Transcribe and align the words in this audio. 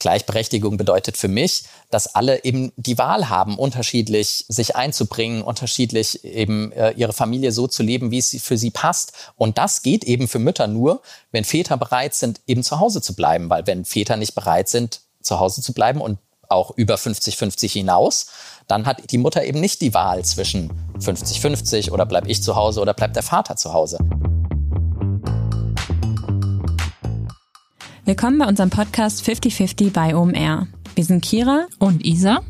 Gleichberechtigung 0.00 0.76
bedeutet 0.76 1.16
für 1.16 1.28
mich, 1.28 1.64
dass 1.90 2.14
alle 2.14 2.42
eben 2.44 2.72
die 2.76 2.98
Wahl 2.98 3.28
haben, 3.28 3.56
unterschiedlich 3.56 4.44
sich 4.48 4.74
einzubringen, 4.74 5.42
unterschiedlich 5.42 6.24
eben 6.24 6.72
äh, 6.72 6.90
ihre 6.92 7.12
Familie 7.12 7.52
so 7.52 7.68
zu 7.68 7.84
leben, 7.84 8.10
wie 8.10 8.18
es 8.18 8.36
für 8.42 8.58
sie 8.58 8.70
passt. 8.70 9.12
Und 9.36 9.58
das 9.58 9.82
geht 9.82 10.02
eben 10.04 10.26
für 10.26 10.40
Mütter 10.40 10.66
nur, 10.66 11.02
wenn 11.30 11.44
Väter 11.44 11.76
bereit 11.76 12.14
sind, 12.14 12.40
eben 12.46 12.64
zu 12.64 12.80
Hause 12.80 13.00
zu 13.00 13.14
bleiben. 13.14 13.48
Weil 13.48 13.66
wenn 13.66 13.84
Väter 13.84 14.16
nicht 14.16 14.34
bereit 14.34 14.68
sind, 14.68 15.02
zu 15.22 15.38
Hause 15.38 15.62
zu 15.62 15.72
bleiben 15.72 16.00
und 16.00 16.18
auch 16.48 16.72
über 16.76 16.96
50-50 16.96 17.70
hinaus, 17.70 18.26
dann 18.66 18.86
hat 18.86 19.10
die 19.12 19.18
Mutter 19.18 19.44
eben 19.44 19.60
nicht 19.60 19.80
die 19.80 19.94
Wahl 19.94 20.24
zwischen 20.24 20.72
50-50 20.98 21.92
oder 21.92 22.06
bleib 22.06 22.26
ich 22.26 22.42
zu 22.42 22.56
Hause 22.56 22.80
oder 22.80 22.94
bleibt 22.94 23.16
der 23.16 23.22
Vater 23.22 23.56
zu 23.56 23.72
Hause. 23.72 23.98
Willkommen 28.10 28.38
bei 28.38 28.46
unserem 28.48 28.70
Podcast 28.70 29.22
50-50 29.24 29.92
bei 29.92 30.16
OMR. 30.16 30.66
Wir 30.96 31.04
sind 31.04 31.22
Kira 31.22 31.68
und 31.78 32.04
Isa 32.04 32.40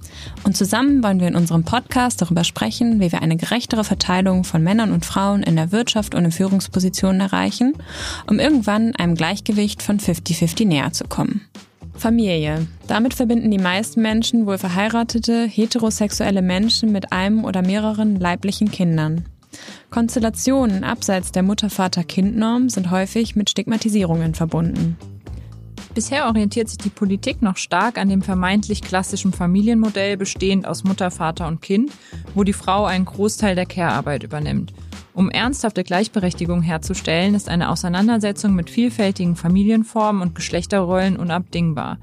und 0.42 0.56
zusammen 0.56 1.02
wollen 1.02 1.20
wir 1.20 1.28
in 1.28 1.36
unserem 1.36 1.64
Podcast 1.64 2.22
darüber 2.22 2.44
sprechen, 2.44 2.98
wie 2.98 3.12
wir 3.12 3.20
eine 3.20 3.36
gerechtere 3.36 3.84
Verteilung 3.84 4.44
von 4.44 4.62
Männern 4.62 4.90
und 4.90 5.04
Frauen 5.04 5.42
in 5.42 5.56
der 5.56 5.70
Wirtschaft 5.70 6.14
und 6.14 6.24
in 6.24 6.32
Führungspositionen 6.32 7.20
erreichen, 7.20 7.74
um 8.26 8.38
irgendwann 8.38 8.96
einem 8.96 9.16
Gleichgewicht 9.16 9.82
von 9.82 9.98
50-50 9.98 10.66
näher 10.66 10.94
zu 10.94 11.04
kommen. 11.04 11.42
Familie. 11.92 12.66
Damit 12.86 13.12
verbinden 13.12 13.50
die 13.50 13.58
meisten 13.58 14.00
Menschen 14.00 14.46
wohl 14.46 14.56
verheiratete, 14.56 15.44
heterosexuelle 15.46 16.40
Menschen 16.40 16.90
mit 16.90 17.12
einem 17.12 17.44
oder 17.44 17.60
mehreren 17.60 18.18
leiblichen 18.18 18.70
Kindern. 18.70 19.26
Konstellationen 19.90 20.84
abseits 20.84 21.32
der 21.32 21.42
Mutter-Vater-Kind-Norm 21.42 22.70
sind 22.70 22.90
häufig 22.90 23.36
mit 23.36 23.50
Stigmatisierungen 23.50 24.34
verbunden. 24.34 24.96
Bisher 25.94 26.26
orientiert 26.28 26.68
sich 26.68 26.78
die 26.78 26.88
Politik 26.88 27.42
noch 27.42 27.56
stark 27.56 27.98
an 27.98 28.08
dem 28.08 28.22
vermeintlich 28.22 28.80
klassischen 28.80 29.32
Familienmodell 29.32 30.16
bestehend 30.16 30.66
aus 30.66 30.84
Mutter, 30.84 31.10
Vater 31.10 31.48
und 31.48 31.62
Kind, 31.62 31.90
wo 32.34 32.44
die 32.44 32.52
Frau 32.52 32.84
einen 32.84 33.04
Großteil 33.04 33.56
der 33.56 33.66
Care-Arbeit 33.66 34.22
übernimmt. 34.22 34.72
Um 35.14 35.30
ernsthafte 35.30 35.82
Gleichberechtigung 35.82 36.62
herzustellen, 36.62 37.34
ist 37.34 37.48
eine 37.48 37.70
Auseinandersetzung 37.70 38.54
mit 38.54 38.70
vielfältigen 38.70 39.34
Familienformen 39.34 40.22
und 40.22 40.34
Geschlechterrollen 40.36 41.16
unabdingbar. 41.16 41.98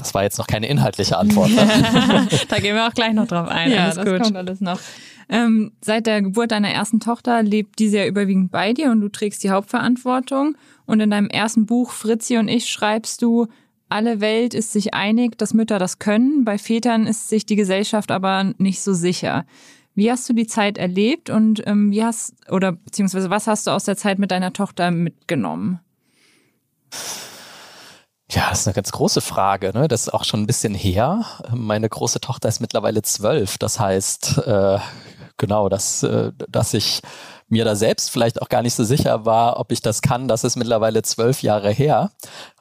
Das 0.02 0.16
war 0.16 0.24
jetzt 0.24 0.40
noch 0.40 0.48
keine 0.48 0.68
inhaltliche 0.68 1.18
Antwort. 1.18 1.52
Ne? 1.62 2.28
da 2.50 2.58
gehen 2.58 2.76
wir 2.76 2.88
auch 2.88 2.94
gleich 2.94 3.14
noch 3.14 3.28
drauf 3.28 3.48
ein. 3.48 3.72
Ja, 3.72 3.84
alles 3.84 3.96
das 3.96 4.06
gut. 4.06 4.22
kommt 4.22 4.36
alles 4.36 4.62
noch. 4.62 4.80
Ähm, 5.30 5.74
seit 5.82 6.08
der 6.08 6.24
Geburt 6.24 6.52
deiner 6.52 6.70
ersten 6.70 7.00
Tochter 7.00 7.44
lebt 7.44 7.78
diese 7.78 8.00
ja 8.00 8.08
überwiegend 8.08 8.52
bei 8.52 8.74
dir 8.74 8.92
und 8.92 9.02
du 9.02 9.10
trägst 9.10 9.44
die 9.44 9.52
Hauptverantwortung. 9.52 10.58
Und 10.86 11.00
in 11.00 11.12
deinem 11.12 11.28
ersten 11.28 11.68
Buch 11.68 11.92
Fritzi 11.92 12.38
und 12.38 12.48
ich 12.48 12.70
schreibst 12.70 13.22
du, 13.22 13.48
alle 13.90 14.22
Welt 14.22 14.56
ist 14.56 14.72
sich 14.72 14.94
einig, 14.94 15.38
dass 15.38 15.54
Mütter 15.54 15.78
das 15.78 16.00
können. 16.00 16.46
Bei 16.46 16.58
Vätern 16.58 17.06
ist 17.06 17.30
sich 17.30 17.46
die 17.46 17.56
Gesellschaft 17.56 18.10
aber 18.10 18.54
nicht 18.58 18.82
so 18.82 18.94
sicher. 18.94 19.46
Wie 19.94 20.10
hast 20.10 20.28
du 20.28 20.34
die 20.34 20.48
Zeit 20.48 20.78
erlebt 20.80 21.30
und 21.30 21.62
ähm, 21.68 21.92
wie 21.92 22.04
hast 22.04 22.34
oder 22.50 22.72
beziehungsweise 22.72 23.30
was 23.30 23.46
hast 23.46 23.68
du 23.68 23.72
aus 23.72 23.84
der 23.84 23.98
Zeit 23.98 24.18
mit 24.18 24.32
deiner 24.32 24.54
Tochter 24.54 24.90
mitgenommen? 24.90 25.80
Ja, 28.34 28.50
das 28.50 28.62
ist 28.62 28.68
eine 28.68 28.74
ganz 28.74 28.94
große 28.94 29.20
Frage. 29.20 29.72
Ne? 29.74 29.90
Das 29.90 30.04
ist 30.04 30.14
auch 30.14 30.24
schon 30.24 30.42
ein 30.42 30.48
bisschen 30.48 30.74
her. 30.74 31.26
Meine 31.54 31.90
große 31.90 32.22
Tochter 32.22 32.48
ist 32.48 32.62
mittlerweile 32.62 33.02
zwölf. 33.02 33.58
Das 33.58 33.78
heißt, 33.78 34.38
äh, 34.48 34.80
genau, 35.36 35.68
dass, 35.68 36.04
äh, 36.04 36.32
dass 36.48 36.74
ich 36.74 37.02
mir 37.50 37.66
da 37.66 37.76
selbst 37.76 38.10
vielleicht 38.10 38.42
auch 38.42 38.48
gar 38.48 38.62
nicht 38.62 38.74
so 38.74 38.86
sicher 38.86 39.26
war, 39.26 39.60
ob 39.60 39.74
ich 39.74 39.82
das 39.82 40.02
kann. 40.02 40.30
Das 40.30 40.46
ist 40.46 40.56
mittlerweile 40.56 41.02
zwölf 41.02 41.44
Jahre 41.44 41.72
her, 41.72 42.12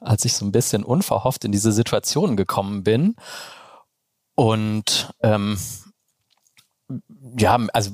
als 0.01 0.25
ich 0.25 0.33
so 0.33 0.45
ein 0.45 0.51
bisschen 0.51 0.83
unverhofft 0.83 1.45
in 1.45 1.53
diese 1.53 1.71
Situation 1.71 2.35
gekommen 2.35 2.83
bin. 2.83 3.15
Und 4.35 5.13
ähm, 5.23 5.57
ja, 7.37 7.57
also 7.71 7.91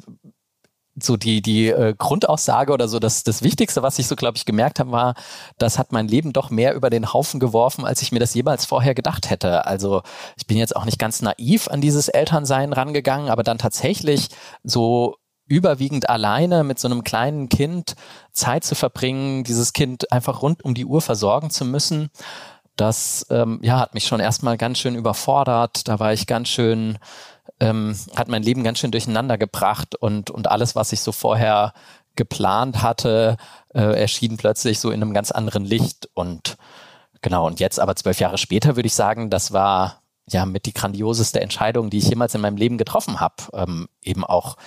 so 1.02 1.18
die, 1.18 1.42
die 1.42 1.68
äh, 1.68 1.94
Grundaussage 1.98 2.74
oder 2.74 2.88
so, 2.88 3.00
das, 3.00 3.24
das 3.24 3.42
Wichtigste, 3.44 3.84
was 3.84 4.00
ich 4.00 4.08
so, 4.08 4.16
glaube 4.16 4.38
ich, 4.38 4.46
gemerkt 4.46 4.80
habe, 4.80 4.92
war, 4.92 5.16
das 5.58 5.78
hat 5.78 5.92
mein 5.92 6.08
Leben 6.08 6.34
doch 6.34 6.50
mehr 6.50 6.74
über 6.74 6.90
den 6.90 7.14
Haufen 7.14 7.40
geworfen, 7.40 7.86
als 7.86 8.02
ich 8.02 8.12
mir 8.12 8.20
das 8.20 8.34
jemals 8.34 8.66
vorher 8.66 8.96
gedacht 8.96 9.30
hätte. 9.30 9.66
Also 9.66 10.02
ich 10.38 10.48
bin 10.48 10.58
jetzt 10.58 10.76
auch 10.76 10.86
nicht 10.86 11.00
ganz 11.00 11.22
naiv 11.22 11.68
an 11.68 11.82
dieses 11.82 12.08
Elternsein 12.08 12.74
rangegangen, 12.74 13.30
aber 13.30 13.44
dann 13.44 13.58
tatsächlich 13.58 14.30
so 14.64 15.16
überwiegend 15.48 16.10
alleine 16.10 16.64
mit 16.64 16.78
so 16.78 16.88
einem 16.88 17.04
kleinen 17.04 17.48
Kind 17.48 17.96
Zeit 18.34 18.64
zu 18.64 18.76
verbringen, 18.76 19.44
dieses 19.44 19.74
Kind 19.74 20.12
einfach 20.12 20.42
rund 20.42 20.66
um 20.66 20.74
die 20.74 20.86
Uhr 20.86 21.02
versorgen 21.02 21.50
zu 21.50 21.64
müssen, 21.64 22.10
das 22.78 23.26
ähm, 23.32 23.60
ja, 23.64 23.80
hat 23.80 23.94
mich 23.94 24.06
schon 24.06 24.20
erstmal 24.20 24.56
ganz 24.56 24.78
schön 24.78 24.96
überfordert. 24.96 25.88
Da 25.88 26.00
war 26.00 26.14
ich 26.14 26.28
ganz 26.28 26.48
schön 26.48 27.00
ähm, 27.60 27.98
hat 28.16 28.28
mein 28.28 28.44
Leben 28.44 28.64
ganz 28.64 28.80
schön 28.80 28.92
durcheinander 28.92 29.38
gebracht 29.38 29.96
und, 29.96 30.30
und 30.30 30.50
alles, 30.50 30.76
was 30.76 30.92
ich 30.94 31.02
so 31.02 31.12
vorher 31.12 31.74
geplant 32.16 32.82
hatte, 32.82 33.38
äh, 33.74 34.00
erschien 34.00 34.38
plötzlich 34.38 34.80
so 34.80 34.92
in 34.92 35.02
einem 35.02 35.14
ganz 35.14 35.32
anderen 35.32 35.66
Licht. 35.66 36.10
Und 36.14 36.58
genau, 37.22 37.48
und 37.48 37.60
jetzt 37.60 37.80
aber 37.80 37.96
zwölf 37.96 38.20
Jahre 38.20 38.38
später 38.38 38.76
würde 38.76 38.88
ich 38.88 38.96
sagen, 38.96 39.30
das 39.30 39.54
war 39.54 40.02
ja 40.30 40.46
mit 40.46 40.66
die 40.66 40.74
grandioseste 40.74 41.40
Entscheidung, 41.40 41.90
die 41.90 42.00
ich 42.00 42.10
jemals 42.10 42.36
in 42.36 42.42
meinem 42.42 42.58
Leben 42.58 42.78
getroffen 42.78 43.20
habe. 43.20 43.36
Ähm, 43.54 43.88
eben 44.02 44.26
auch 44.26 44.58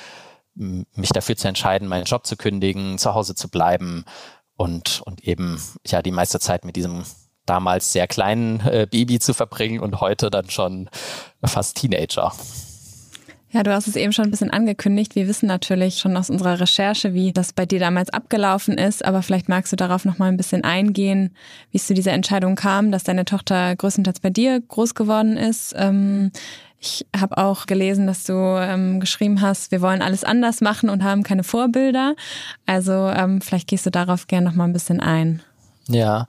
mich 0.55 1.11
dafür 1.11 1.37
zu 1.37 1.49
entscheiden, 1.49 1.88
meinen 1.88 2.05
Job 2.05 2.26
zu 2.26 2.37
kündigen, 2.37 2.99
zu 2.99 3.15
Hause 3.15 3.35
zu 3.35 3.49
bleiben 3.49 4.05
und, 4.56 5.00
und 5.05 5.25
eben 5.25 5.62
ja 5.87 6.03
die 6.03 6.11
meiste 6.11 6.41
Zeit 6.41 6.65
mit 6.65 6.76
diesem 6.76 7.05
damals 7.47 7.93
sehr 7.93 8.06
kleinen 8.06 8.61
äh, 8.61 8.87
Baby 8.91 9.19
zu 9.19 9.33
verbringen 9.33 9.81
und 9.81 10.00
heute 10.00 10.31
dann 10.31 10.50
schon 10.50 10.91
fast 11.43 11.76
Teenager. 11.76 12.33
Ja, 13.52 13.64
du 13.64 13.73
hast 13.73 13.88
es 13.88 13.97
eben 13.97 14.12
schon 14.12 14.26
ein 14.26 14.31
bisschen 14.31 14.50
angekündigt. 14.52 15.17
Wir 15.17 15.26
wissen 15.26 15.47
natürlich 15.47 15.99
schon 15.99 16.17
aus 16.17 16.31
unserer 16.31 16.61
Recherche, 16.61 17.14
wie 17.14 17.32
das 17.32 17.52
bei 17.52 17.67
dir 17.67 17.81
damals 17.81 18.11
abgelaufen 18.11 18.79
ist, 18.79 19.05
aber 19.05 19.23
vielleicht 19.23 19.49
magst 19.49 19.73
du 19.73 19.76
darauf 19.76 20.05
noch 20.05 20.19
mal 20.19 20.29
ein 20.29 20.37
bisschen 20.37 20.62
eingehen, 20.62 21.35
wie 21.73 21.79
es 21.79 21.87
zu 21.88 21.94
dieser 21.94 22.12
Entscheidung 22.12 22.55
kam, 22.55 22.93
dass 22.93 23.02
deine 23.02 23.25
Tochter 23.25 23.75
größtenteils 23.75 24.20
bei 24.20 24.31
dir 24.31 24.61
groß 24.61 24.94
geworden 24.94 25.37
ist. 25.37 25.75
Ähm, 25.76 26.31
Ich 26.82 27.05
habe 27.14 27.37
auch 27.37 27.67
gelesen, 27.67 28.06
dass 28.06 28.25
du 28.25 28.32
ähm, 28.32 29.00
geschrieben 29.00 29.43
hast, 29.43 29.70
wir 29.70 29.82
wollen 29.82 30.00
alles 30.00 30.25
anders 30.25 30.62
machen 30.62 30.88
und 30.88 31.05
haben 31.05 31.25
keine 31.25 31.44
Vorbilder. 31.44 32.14
Also 32.64 32.93
ähm, 32.93 33.43
vielleicht 33.43 33.69
gehst 33.69 33.85
du 33.85 33.91
darauf 33.91 34.29
gerne 34.29 34.49
noch 34.49 34.55
mal 34.55 34.64
ein 34.64 34.73
bisschen 34.73 34.99
ein. 35.00 35.43
Ja, 35.88 36.26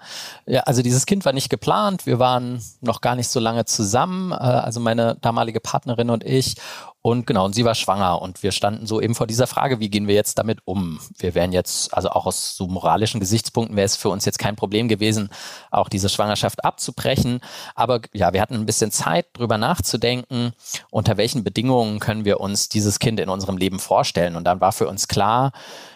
ja, 0.47 0.61
also 0.61 0.81
dieses 0.81 1.05
Kind 1.05 1.23
war 1.23 1.33
nicht 1.33 1.49
geplant. 1.49 2.05
Wir 2.05 2.19
waren 2.19 2.61
noch 2.81 2.99
gar 2.99 3.15
nicht 3.15 3.29
so 3.29 3.39
lange 3.39 3.63
zusammen, 3.63 4.31
äh, 4.31 4.35
also 4.35 4.79
meine 4.81 5.15
damalige 5.21 5.61
Partnerin 5.61 6.09
und 6.09 6.25
ich. 6.25 6.55
Und 7.03 7.25
genau, 7.25 7.45
und 7.45 7.55
sie 7.55 7.65
war 7.65 7.73
schwanger 7.73 8.21
und 8.21 8.43
wir 8.43 8.51
standen 8.51 8.85
so 8.85 9.01
eben 9.01 9.15
vor 9.15 9.25
dieser 9.25 9.47
Frage, 9.47 9.79
wie 9.79 9.89
gehen 9.89 10.07
wir 10.07 10.13
jetzt 10.13 10.37
damit 10.37 10.59
um? 10.65 10.99
Wir 11.17 11.33
wären 11.33 11.51
jetzt, 11.51 11.91
also 11.95 12.11
auch 12.11 12.27
aus 12.27 12.55
so 12.55 12.67
moralischen 12.67 13.19
Gesichtspunkten 13.19 13.75
wäre 13.75 13.85
es 13.85 13.95
für 13.95 14.09
uns 14.09 14.23
jetzt 14.25 14.37
kein 14.37 14.55
Problem 14.55 14.87
gewesen, 14.87 15.29
auch 15.71 15.89
diese 15.89 16.09
Schwangerschaft 16.09 16.63
abzubrechen. 16.63 17.39
Aber 17.73 18.01
ja, 18.13 18.33
wir 18.33 18.41
hatten 18.41 18.53
ein 18.53 18.67
bisschen 18.67 18.91
Zeit, 18.91 19.25
drüber 19.33 19.57
nachzudenken, 19.57 20.53
unter 20.91 21.17
welchen 21.17 21.43
Bedingungen 21.43 21.99
können 21.99 22.23
wir 22.23 22.39
uns 22.39 22.69
dieses 22.69 22.99
Kind 22.99 23.19
in 23.19 23.29
unserem 23.29 23.57
Leben 23.57 23.79
vorstellen. 23.79 24.35
Und 24.35 24.43
dann 24.43 24.61
war 24.61 24.71
für 24.71 24.87
uns 24.87 25.07
klar, 25.07 25.53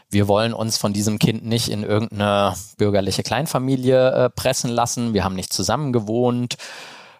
wir 0.10 0.28
wollen 0.28 0.54
uns 0.54 0.78
von 0.78 0.92
diesem 0.92 1.20
Kind 1.20 1.46
nicht 1.46 1.70
in 1.70 1.84
irgendeine 1.84 2.56
bürgerliche 2.78 3.22
Kleinfamilie 3.22 4.12
äh, 4.12 4.30
pressen 4.32 4.72
lassen. 4.72 5.14
Wir 5.14 5.24
haben 5.24 5.36
nicht 5.36 5.54
zusammen 5.54 5.94
gewohnt, 5.94 6.56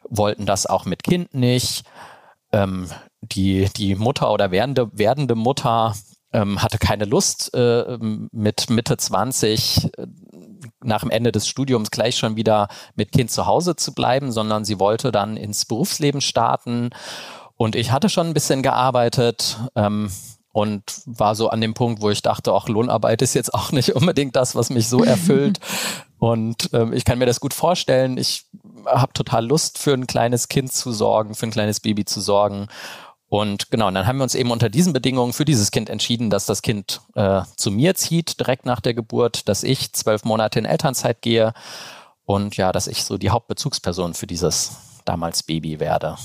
wollten 0.10 0.48
das 0.48 0.66
auch 0.66 0.86
mit 0.86 1.04
Kind 1.04 1.36
nicht. 1.36 1.84
Ähm, 2.52 2.90
die, 3.32 3.70
die 3.76 3.96
Mutter 3.96 4.32
oder 4.32 4.52
werdende, 4.52 4.90
werdende 4.94 5.36
Mutter 5.36 5.94
ähm, 6.34 6.62
hatte 6.62 6.78
keine 6.78 7.06
Lust, 7.06 7.54
äh, 7.54 7.98
mit 8.32 8.70
Mitte 8.70 8.98
20 8.98 9.92
äh, 9.98 10.08
nach 10.84 11.02
dem 11.02 11.10
Ende 11.10 11.32
des 11.32 11.48
Studiums 11.48 11.92
gleich 11.92 12.18
schon 12.18 12.36
wieder 12.36 12.68
mit 12.96 13.12
Kind 13.12 13.32
zu 13.32 13.46
Hause 13.46 13.76
zu 13.76 13.94
bleiben, 13.94 14.32
sondern 14.32 14.66
sie 14.66 14.80
wollte 14.80 15.12
dann 15.12 15.38
ins 15.38 15.66
Berufsleben 15.66 16.22
starten. 16.22 16.90
Und 17.56 17.76
ich 17.76 17.92
hatte 17.92 18.10
schon 18.10 18.28
ein 18.28 18.34
bisschen 18.34 18.64
gearbeitet. 18.64 19.58
Ähm, 19.76 20.12
und 20.56 21.02
war 21.06 21.36
so 21.36 21.50
an 21.50 21.60
dem 21.60 21.74
Punkt, 21.74 22.02
wo 22.02 22.10
ich 22.10 22.22
dachte, 22.22 22.54
auch 22.54 22.70
Lohnarbeit 22.70 23.22
ist 23.22 23.34
jetzt 23.34 23.54
auch 23.54 23.74
nicht 23.74 23.94
unbedingt 23.94 24.38
das, 24.38 24.56
was 24.56 24.70
mich 24.70 24.88
so 24.88 25.04
erfüllt. 25.04 25.60
und 26.18 26.70
ähm, 26.72 26.94
ich 26.94 27.04
kann 27.04 27.20
mir 27.20 27.26
das 27.26 27.42
gut 27.42 27.54
vorstellen. 27.54 28.18
Ich 28.18 28.46
habe 28.86 29.12
total 29.12 29.46
Lust, 29.46 29.78
für 29.78 29.94
ein 29.94 30.08
kleines 30.08 30.48
Kind 30.48 30.72
zu 30.72 30.94
sorgen, 30.94 31.36
für 31.36 31.48
ein 31.48 31.52
kleines 31.52 31.82
Baby 31.82 32.06
zu 32.06 32.22
sorgen. 32.22 32.68
Und 33.28 33.72
genau, 33.72 33.88
und 33.88 33.96
dann 33.96 34.06
haben 34.06 34.18
wir 34.18 34.24
uns 34.24 34.36
eben 34.36 34.52
unter 34.52 34.70
diesen 34.70 34.94
Bedingungen 34.94 35.34
für 35.34 35.46
dieses 35.46 35.72
Kind 35.72 35.90
entschieden, 35.90 36.30
dass 36.30 36.46
das 36.46 36.62
Kind 36.62 37.02
äh, 37.16 37.42
zu 37.56 37.72
mir 37.72 37.96
zieht, 37.96 38.40
direkt 38.40 38.66
nach 38.66 38.82
der 38.82 38.94
Geburt, 38.94 39.50
dass 39.50 39.64
ich 39.64 39.94
zwölf 39.94 40.24
Monate 40.24 40.60
in 40.60 40.66
Elternzeit 40.66 41.22
gehe 41.22 41.54
und 42.26 42.56
ja, 42.58 42.72
dass 42.72 42.88
ich 42.88 43.04
so 43.04 43.18
die 43.18 43.32
Hauptbezugsperson 43.32 44.14
für 44.14 44.28
dieses 44.28 44.78
damals 45.06 45.44
Baby 45.44 45.80
werde. 45.80 46.18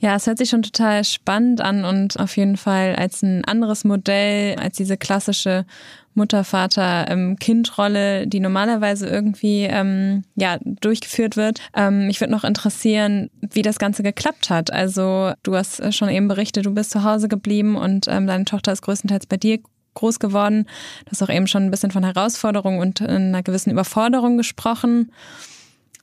Ja, 0.00 0.14
es 0.14 0.28
hört 0.28 0.38
sich 0.38 0.48
schon 0.48 0.62
total 0.62 1.02
spannend 1.02 1.60
an 1.60 1.84
und 1.84 2.20
auf 2.20 2.36
jeden 2.36 2.56
Fall 2.56 2.94
als 2.94 3.22
ein 3.22 3.44
anderes 3.44 3.82
Modell, 3.84 4.54
als 4.56 4.76
diese 4.76 4.96
klassische 4.96 5.66
Mutter-Vater-Kind-Rolle, 6.14 8.28
die 8.28 8.38
normalerweise 8.38 9.08
irgendwie 9.08 9.64
ähm, 9.64 10.22
ja, 10.36 10.58
durchgeführt 10.62 11.36
wird. 11.36 11.60
Ähm, 11.74 12.06
mich 12.06 12.20
würde 12.20 12.32
noch 12.32 12.44
interessieren, 12.44 13.28
wie 13.40 13.62
das 13.62 13.80
Ganze 13.80 14.04
geklappt 14.04 14.50
hat. 14.50 14.72
Also 14.72 15.32
du 15.42 15.56
hast 15.56 15.92
schon 15.94 16.10
eben 16.10 16.28
berichtet, 16.28 16.66
du 16.66 16.74
bist 16.74 16.90
zu 16.90 17.02
Hause 17.02 17.26
geblieben 17.28 17.74
und 17.76 18.06
ähm, 18.08 18.28
deine 18.28 18.44
Tochter 18.44 18.72
ist 18.72 18.82
größtenteils 18.82 19.26
bei 19.26 19.36
dir 19.36 19.58
groß 19.94 20.20
geworden. 20.20 20.66
Du 21.06 21.12
hast 21.12 21.22
auch 21.22 21.30
eben 21.30 21.48
schon 21.48 21.64
ein 21.64 21.72
bisschen 21.72 21.90
von 21.90 22.04
Herausforderungen 22.04 22.78
und 22.78 23.02
einer 23.02 23.42
gewissen 23.42 23.72
Überforderung 23.72 24.36
gesprochen. 24.36 25.10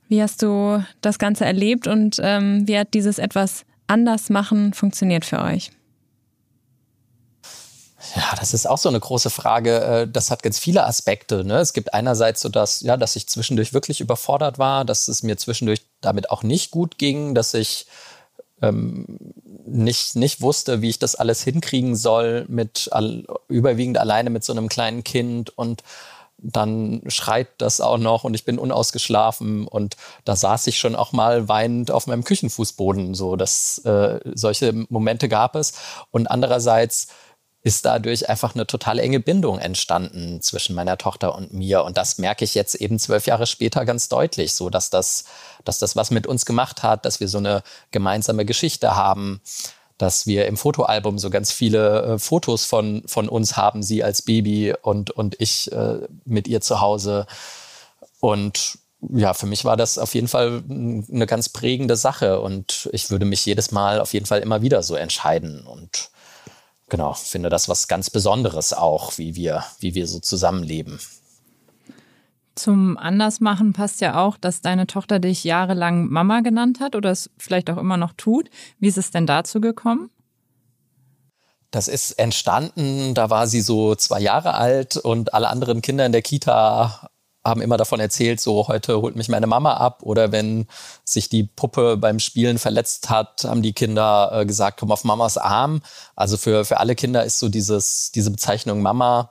Wie 0.10 0.22
hast 0.22 0.42
du 0.42 0.84
das 1.00 1.18
Ganze 1.18 1.46
erlebt 1.46 1.88
und 1.88 2.20
ähm, 2.22 2.68
wie 2.68 2.78
hat 2.78 2.94
dieses 2.94 3.20
etwas 3.20 3.64
anders 3.88 4.30
machen 4.30 4.74
funktioniert 4.74 5.26
für 5.26 5.42
euch? 5.42 5.72
Ja, 8.16 8.36
das 8.40 8.54
ist 8.54 8.68
auch 8.68 8.78
so 8.78 8.90
eine 8.90 9.00
große 9.00 9.30
Frage. 9.30 9.80
Äh, 9.80 10.08
das 10.08 10.30
hat 10.30 10.44
ganz 10.44 10.60
viele 10.60 10.86
Aspekte. 10.86 11.44
Ne? 11.44 11.58
Es 11.58 11.74
gibt 11.74 11.94
einerseits 11.94 12.42
so, 12.42 12.50
dass, 12.50 12.82
ja, 12.82 12.98
dass 12.98 13.16
ich 13.16 13.28
zwischendurch 13.28 13.74
wirklich 13.74 14.00
überfordert 14.00 14.60
war, 14.60 14.86
dass 14.86 15.08
es 15.08 15.24
mir 15.24 15.38
zwischendurch 15.38 15.82
damit 16.02 16.30
auch 16.30 16.44
nicht 16.44 16.72
gut 16.72 16.98
ging, 16.98 17.34
dass 17.34 17.54
ich 17.54 17.88
ähm, 18.62 19.18
nicht, 19.66 20.16
nicht 20.16 20.42
wusste, 20.42 20.82
wie 20.82 20.90
ich 20.90 21.00
das 21.00 21.16
alles 21.16 21.44
hinkriegen 21.44 21.96
soll, 21.96 22.46
mit 22.48 22.90
all, 22.92 23.26
überwiegend 23.48 23.98
alleine 23.98 24.30
mit 24.30 24.44
so 24.44 24.54
einem 24.54 24.70
kleinen 24.70 25.04
Kind 25.04 25.58
und 25.58 25.84
dann 26.38 27.02
schreit 27.08 27.48
das 27.58 27.82
auch 27.82 27.98
noch 27.98 28.24
und 28.24 28.34
ich 28.34 28.46
bin 28.46 28.60
unausgeschlafen 28.60 29.68
und 29.68 29.96
da 30.26 30.36
saß 30.36 30.68
ich 30.68 30.78
schon 30.78 30.96
auch 30.96 31.12
mal 31.12 31.48
weinend 31.48 31.92
auf 31.92 32.08
meinem 32.08 32.24
Küchenfußboden. 32.24 33.14
So, 33.14 33.36
dass 33.36 33.80
äh, 33.80 34.20
solche 34.34 34.74
Momente 34.90 35.30
gab 35.30 35.56
es. 35.56 35.74
Und 36.12 36.28
andererseits 36.28 37.08
ist 37.64 37.84
dadurch 37.84 38.30
einfach 38.30 38.54
eine 38.54 38.68
total 38.68 39.00
enge 39.00 39.20
Bindung 39.20 39.58
entstanden 39.58 40.40
zwischen 40.40 40.76
meiner 40.76 41.00
Tochter 41.00 41.34
und 41.34 41.52
mir. 41.52 41.84
Und 41.84 41.98
das 41.98 42.20
merke 42.20 42.46
ich 42.46 42.54
jetzt 42.54 42.76
eben 42.76 43.00
zwölf 43.00 43.26
Jahre 43.26 43.48
später 43.48 43.86
ganz 43.86 44.08
deutlich, 44.08 44.54
so 44.54 44.70
dass 44.70 44.92
das, 44.92 45.26
dass 45.64 45.80
das 45.80 45.96
was 45.96 46.12
mit 46.12 46.28
uns 46.28 46.46
gemacht 46.46 46.84
hat, 46.84 47.06
dass 47.06 47.20
wir 47.20 47.28
so 47.28 47.40
eine 47.40 47.64
gemeinsame 47.90 48.46
Geschichte 48.46 48.96
haben 48.96 49.42
dass 49.98 50.28
wir 50.28 50.46
im 50.48 50.58
Fotoalbum 50.58 51.18
so 51.18 51.30
ganz 51.30 51.52
viele 51.52 52.04
äh, 52.04 52.20
Fotos 52.20 52.66
von, 52.66 53.04
von 53.08 53.30
uns 53.30 53.56
haben, 53.56 53.82
sie 53.82 54.04
als 54.04 54.22
Baby 54.22 54.74
und, 54.82 55.12
und 55.12 55.36
ich 55.40 55.72
äh, 55.72 56.00
mit 56.26 56.48
ihr 56.48 56.62
zu 56.62 56.82
Hause. 56.82 57.28
Und 58.20 58.80
ja, 59.14 59.34
für 59.34 59.46
mich 59.46 59.66
war 59.66 59.78
das 59.78 59.98
auf 59.98 60.16
jeden 60.16 60.28
Fall 60.28 60.64
eine 60.68 61.28
ganz 61.28 61.50
prägende 61.50 61.96
Sache 61.96 62.40
und 62.40 62.90
ich 62.92 63.10
würde 63.10 63.26
mich 63.26 63.46
jedes 63.46 63.72
Mal 63.72 64.00
auf 64.00 64.14
jeden 64.14 64.26
Fall 64.26 64.40
immer 64.40 64.62
wieder 64.62 64.84
so 64.84 64.96
entscheiden 64.96 65.66
und 65.66 66.10
genau, 66.90 67.14
finde 67.14 67.50
das 67.50 67.70
was 67.70 67.88
ganz 67.88 68.10
Besonderes 68.10 68.74
auch, 68.74 69.18
wie 69.18 69.36
wir, 69.36 69.64
wie 69.80 69.96
wir 69.96 70.08
so 70.08 70.20
zusammenleben. 70.20 71.00
Zum 72.56 72.98
Andersmachen 72.98 73.74
passt 73.74 74.00
ja 74.00 74.24
auch, 74.24 74.38
dass 74.38 74.62
deine 74.62 74.88
Tochter 74.88 75.20
dich 75.20 75.44
jahrelang 75.44 76.08
Mama 76.08 76.40
genannt 76.40 76.80
hat 76.80 76.96
oder 76.96 77.12
es 77.12 77.30
vielleicht 77.38 77.70
auch 77.70 77.78
immer 77.78 77.98
noch 77.98 78.14
tut. 78.14 78.50
Wie 78.80 78.88
ist 78.88 78.98
es 78.98 79.12
denn 79.12 79.28
dazu 79.28 79.60
gekommen? 79.60 80.10
Das 81.72 81.90
ist 81.90 82.14
entstanden, 82.14 83.14
da 83.14 83.30
war 83.30 83.48
sie 83.48 83.60
so 83.60 83.96
zwei 83.96 84.22
Jahre 84.22 84.54
alt 84.54 84.96
und 84.96 85.34
alle 85.34 85.50
anderen 85.50 85.82
Kinder 85.82 86.06
in 86.06 86.14
der 86.14 86.22
Kita 86.22 87.10
haben 87.44 87.62
immer 87.62 87.78
davon 87.78 88.00
erzählt, 88.00 88.40
so 88.40 88.68
heute 88.68 89.02
holt 89.02 89.16
mich 89.16 89.30
meine 89.30 89.46
Mama 89.46 89.76
ab 89.76 90.02
oder 90.02 90.32
wenn 90.32 90.68
sich 91.04 91.30
die 91.30 91.44
Puppe 91.44 91.98
beim 91.98 92.20
Spielen 92.20 92.58
verletzt 92.58 93.10
hat, 93.10 93.44
haben 93.44 93.62
die 93.62 93.74
Kinder 93.74 94.32
äh, 94.34 94.46
gesagt, 94.46 94.80
komm 94.80 94.92
auf 94.92 95.04
Mamas 95.04 95.38
Arm. 95.38 95.82
Also 96.16 96.38
für, 96.38 96.66
für 96.66 96.80
alle 96.80 96.96
Kinder 96.96 97.24
ist 97.24 97.40
so 97.40 97.48
dieses, 97.48 98.12
diese 98.12 98.32
Bezeichnung 98.32 98.82
Mama 98.82 99.30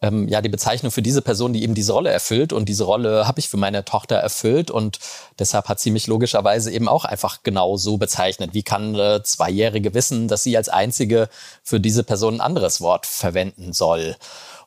ähm, 0.00 0.28
ja 0.28 0.40
die 0.40 0.48
Bezeichnung 0.48 0.92
für 0.92 1.02
diese 1.02 1.22
Person, 1.22 1.52
die 1.52 1.62
eben 1.62 1.74
diese 1.74 1.92
Rolle 1.92 2.10
erfüllt. 2.10 2.52
Und 2.52 2.68
diese 2.68 2.84
Rolle 2.84 3.26
habe 3.26 3.40
ich 3.40 3.48
für 3.48 3.56
meine 3.56 3.84
Tochter 3.84 4.16
erfüllt 4.16 4.70
und 4.70 4.98
deshalb 5.38 5.68
hat 5.68 5.80
sie 5.80 5.90
mich 5.90 6.06
logischerweise 6.06 6.70
eben 6.70 6.88
auch 6.88 7.04
einfach 7.04 7.42
genau 7.42 7.76
so 7.76 7.96
bezeichnet. 7.96 8.54
Wie 8.54 8.62
kann 8.62 8.94
eine 8.94 9.22
Zweijährige 9.22 9.94
wissen, 9.94 10.28
dass 10.28 10.42
sie 10.42 10.56
als 10.56 10.68
einzige 10.68 11.28
für 11.62 11.80
diese 11.80 12.04
Person 12.04 12.34
ein 12.36 12.40
anderes 12.40 12.80
Wort 12.80 13.06
verwenden 13.06 13.72
soll? 13.72 14.16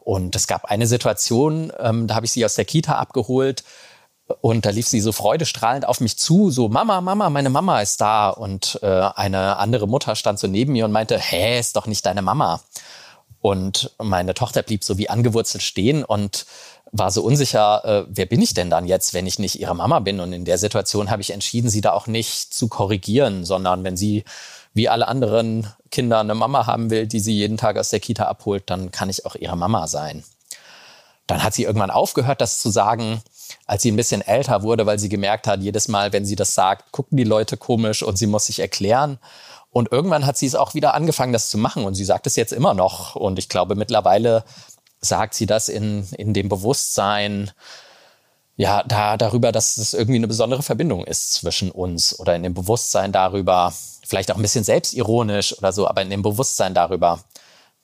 Und 0.04 0.36
es 0.36 0.48
gab 0.48 0.66
eine 0.66 0.88
Situation, 0.88 1.72
ähm, 1.80 2.08
da 2.08 2.16
habe 2.16 2.26
ich 2.26 2.32
sie 2.32 2.44
aus 2.44 2.56
der 2.56 2.66
Kita 2.66 2.96
abgeholt. 2.96 3.64
Und 4.40 4.66
da 4.66 4.70
lief 4.70 4.88
sie 4.88 5.02
so 5.02 5.12
freudestrahlend 5.12 5.86
auf 5.86 6.00
mich 6.00 6.18
zu, 6.18 6.52
so 6.52 6.70
Mama, 6.70 7.02
Mama, 7.02 7.30
meine 7.30 7.50
Mama 7.50 7.82
ist 7.82 8.00
da. 8.00 8.30
Und 8.30 8.80
äh, 8.82 8.88
eine 8.88 9.58
andere 9.58 9.88
Mutter 9.88 10.16
stand 10.16 10.40
so 10.40 10.48
neben 10.48 10.72
mir 10.72 10.86
und 10.86 10.92
meinte, 10.92 11.18
hä, 11.18 11.60
ist 11.60 11.76
doch 11.76 11.86
nicht 11.86 12.06
deine 12.06 12.22
Mama. 12.22 12.62
Und 13.42 13.92
meine 13.98 14.34
Tochter 14.34 14.62
blieb 14.62 14.84
so 14.84 14.98
wie 14.98 15.10
angewurzelt 15.10 15.64
stehen 15.64 16.04
und 16.04 16.46
war 16.92 17.10
so 17.10 17.24
unsicher, 17.24 17.84
äh, 17.86 18.06
wer 18.10 18.26
bin 18.26 18.42
ich 18.42 18.54
denn 18.54 18.70
dann 18.70 18.86
jetzt, 18.86 19.14
wenn 19.14 19.26
ich 19.26 19.40
nicht 19.40 19.60
ihre 19.60 19.76
Mama 19.76 20.00
bin? 20.00 20.20
Und 20.20 20.34
in 20.34 20.46
der 20.46 20.58
Situation 20.58 21.10
habe 21.10 21.22
ich 21.22 21.32
entschieden, 21.32 21.70
sie 21.70 21.82
da 21.82 21.94
auch 21.94 22.08
nicht 22.08 22.54
zu 22.54 22.68
korrigieren, 22.68 23.46
sondern 23.46 23.84
wenn 23.84 23.98
sie 23.98 24.24
wie 24.74 24.90
alle 24.90 25.08
anderen 25.08 25.68
Kinder 25.90 26.20
eine 26.20 26.36
Mama 26.36 26.68
haben 26.68 26.90
will, 26.90 27.08
die 27.08 27.20
sie 27.20 27.34
jeden 27.34 27.58
Tag 27.58 27.78
aus 27.78 27.90
der 27.90 28.00
Kita 28.00 28.26
abholt, 28.26 28.64
dann 28.70 28.92
kann 28.92 29.10
ich 29.10 29.26
auch 29.26 29.36
ihre 29.36 29.58
Mama 29.58 29.88
sein. 29.88 30.24
Dann 31.28 31.44
hat 31.44 31.54
sie 31.54 31.64
irgendwann 31.64 31.92
aufgehört, 31.92 32.42
das 32.42 32.62
zu 32.62 32.70
sagen, 32.70 33.22
als 33.66 33.84
sie 33.84 33.92
ein 33.92 33.98
bisschen 33.98 34.22
älter 34.22 34.64
wurde, 34.64 34.86
weil 34.86 35.00
sie 35.00 35.10
gemerkt 35.10 35.48
hat, 35.48 35.62
jedes 35.62 35.88
Mal, 35.88 36.14
wenn 36.14 36.26
sie 36.26 36.36
das 36.36 36.56
sagt, 36.56 36.92
gucken 36.92 37.18
die 37.18 37.24
Leute 37.24 37.58
komisch 37.58 38.04
und 38.04 38.18
sie 38.18 38.28
muss 38.28 38.46
sich 38.46 38.60
erklären. 38.60 39.18
Und 39.72 39.92
irgendwann 39.92 40.26
hat 40.26 40.38
sie 40.38 40.46
es 40.46 40.56
auch 40.56 40.74
wieder 40.74 40.94
angefangen, 40.94 41.34
das 41.34 41.50
zu 41.50 41.58
machen. 41.58 41.86
Und 41.86 41.96
sie 41.96 42.06
sagt 42.06 42.28
es 42.28 42.36
jetzt 42.36 42.54
immer 42.54 42.74
noch. 42.74 43.16
Und 43.16 43.40
ich 43.40 43.50
glaube, 43.50 43.76
mittlerweile 43.76 44.44
sagt 45.00 45.34
sie 45.34 45.46
das 45.46 45.70
in, 45.70 46.08
in 46.18 46.34
dem 46.34 46.50
Bewusstsein, 46.50 47.52
ja, 48.58 48.84
da, 48.84 49.18
darüber, 49.18 49.52
dass 49.52 49.78
es 49.78 49.94
irgendwie 49.94 50.18
eine 50.18 50.28
besondere 50.28 50.62
Verbindung 50.62 51.06
ist 51.06 51.34
zwischen 51.34 51.72
uns 51.72 52.20
oder 52.20 52.36
in 52.36 52.44
dem 52.44 52.54
Bewusstsein 52.54 53.12
darüber, 53.12 53.74
vielleicht 54.06 54.32
auch 54.32 54.36
ein 54.36 54.42
bisschen 54.42 54.64
selbstironisch 54.64 55.58
oder 55.58 55.72
so, 55.72 55.88
aber 55.88 56.02
in 56.02 56.10
dem 56.10 56.22
Bewusstsein 56.22 56.74
darüber, 56.74 57.24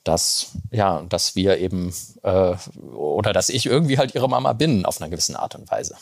dass, 0.03 0.51
ja, 0.71 1.03
dass 1.09 1.35
wir 1.35 1.57
eben, 1.57 1.93
äh, 2.23 2.53
oder 2.93 3.33
dass 3.33 3.49
ich 3.49 3.65
irgendwie 3.65 3.97
halt 3.97 4.13
ihre 4.13 4.29
Mama 4.29 4.53
bin 4.53 4.85
auf 4.85 5.01
einer 5.01 5.09
gewissen 5.09 5.35
Art 5.35 5.55
und 5.55 5.69
Weise. 5.71 5.95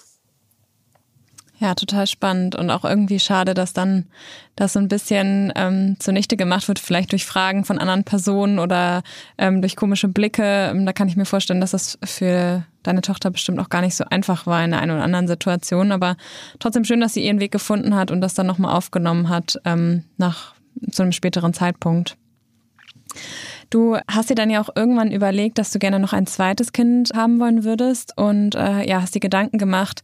Ja, 1.57 1.73
total 1.73 2.05
spannend 2.05 2.55
und 2.55 2.69
auch 2.69 2.83
irgendwie 2.83 3.19
schade, 3.19 3.53
dass 3.53 3.71
dann 3.71 4.07
das 4.57 4.73
so 4.73 4.79
ein 4.79 4.89
bisschen 4.89 5.53
ähm, 5.55 5.95
zunichte 5.99 6.35
gemacht 6.35 6.67
wird, 6.67 6.79
vielleicht 6.79 7.13
durch 7.13 7.25
Fragen 7.25 7.63
von 7.63 7.79
anderen 7.79 8.03
Personen 8.03 8.59
oder 8.59 9.03
ähm, 9.37 9.61
durch 9.61 9.77
komische 9.77 10.09
Blicke. 10.09 10.43
Ähm, 10.43 10.85
da 10.85 10.91
kann 10.91 11.07
ich 11.07 11.15
mir 11.15 11.25
vorstellen, 11.25 11.61
dass 11.61 11.71
das 11.71 11.97
für 12.03 12.65
deine 12.83 13.01
Tochter 13.01 13.31
bestimmt 13.31 13.59
auch 13.59 13.69
gar 13.69 13.81
nicht 13.81 13.95
so 13.95 14.03
einfach 14.09 14.45
war 14.47 14.65
in 14.65 14.71
der 14.71 14.81
einen 14.81 14.91
oder 14.91 15.03
anderen 15.03 15.29
Situation. 15.29 15.93
Aber 15.93 16.17
trotzdem 16.59 16.83
schön, 16.83 16.99
dass 16.99 17.13
sie 17.13 17.25
ihren 17.25 17.39
Weg 17.39 17.53
gefunden 17.53 17.95
hat 17.95 18.11
und 18.11 18.19
das 18.19 18.33
dann 18.33 18.47
nochmal 18.47 18.75
aufgenommen 18.75 19.29
hat 19.29 19.57
ähm, 19.63 20.03
nach 20.17 20.55
zu 20.91 21.03
einem 21.03 21.13
späteren 21.13 21.53
Zeitpunkt. 21.53 22.17
Du 23.69 23.97
hast 24.07 24.29
dir 24.29 24.35
dann 24.35 24.49
ja 24.49 24.61
auch 24.61 24.69
irgendwann 24.75 25.11
überlegt, 25.11 25.57
dass 25.57 25.71
du 25.71 25.79
gerne 25.79 25.99
noch 25.99 26.13
ein 26.13 26.27
zweites 26.27 26.71
Kind 26.71 27.11
haben 27.15 27.39
wollen 27.39 27.63
würdest 27.63 28.13
und 28.17 28.55
äh, 28.55 28.87
ja, 28.87 29.01
hast 29.01 29.15
dir 29.15 29.19
Gedanken 29.19 29.57
gemacht, 29.57 30.01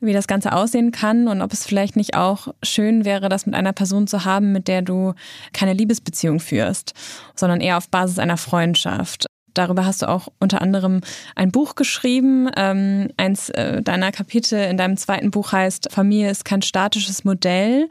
wie 0.00 0.12
das 0.12 0.26
Ganze 0.26 0.52
aussehen 0.52 0.92
kann 0.92 1.28
und 1.28 1.42
ob 1.42 1.52
es 1.52 1.66
vielleicht 1.66 1.96
nicht 1.96 2.16
auch 2.16 2.48
schön 2.62 3.04
wäre, 3.04 3.28
das 3.28 3.46
mit 3.46 3.54
einer 3.54 3.72
Person 3.72 4.06
zu 4.06 4.24
haben, 4.24 4.52
mit 4.52 4.68
der 4.68 4.82
du 4.82 5.14
keine 5.52 5.72
Liebesbeziehung 5.72 6.40
führst, 6.40 6.94
sondern 7.34 7.60
eher 7.60 7.76
auf 7.76 7.88
Basis 7.88 8.18
einer 8.18 8.36
Freundschaft. 8.36 9.26
Darüber 9.54 9.84
hast 9.84 10.02
du 10.02 10.08
auch 10.08 10.28
unter 10.38 10.62
anderem 10.62 11.00
ein 11.34 11.52
Buch 11.52 11.74
geschrieben. 11.74 12.50
Ähm, 12.56 13.08
eins 13.16 13.50
äh, 13.50 13.82
deiner 13.82 14.12
Kapitel 14.12 14.58
in 14.58 14.76
deinem 14.76 14.96
zweiten 14.96 15.30
Buch 15.30 15.52
heißt 15.52 15.92
Familie 15.92 16.30
ist 16.30 16.44
kein 16.44 16.62
statisches 16.62 17.24
Modell. 17.24 17.88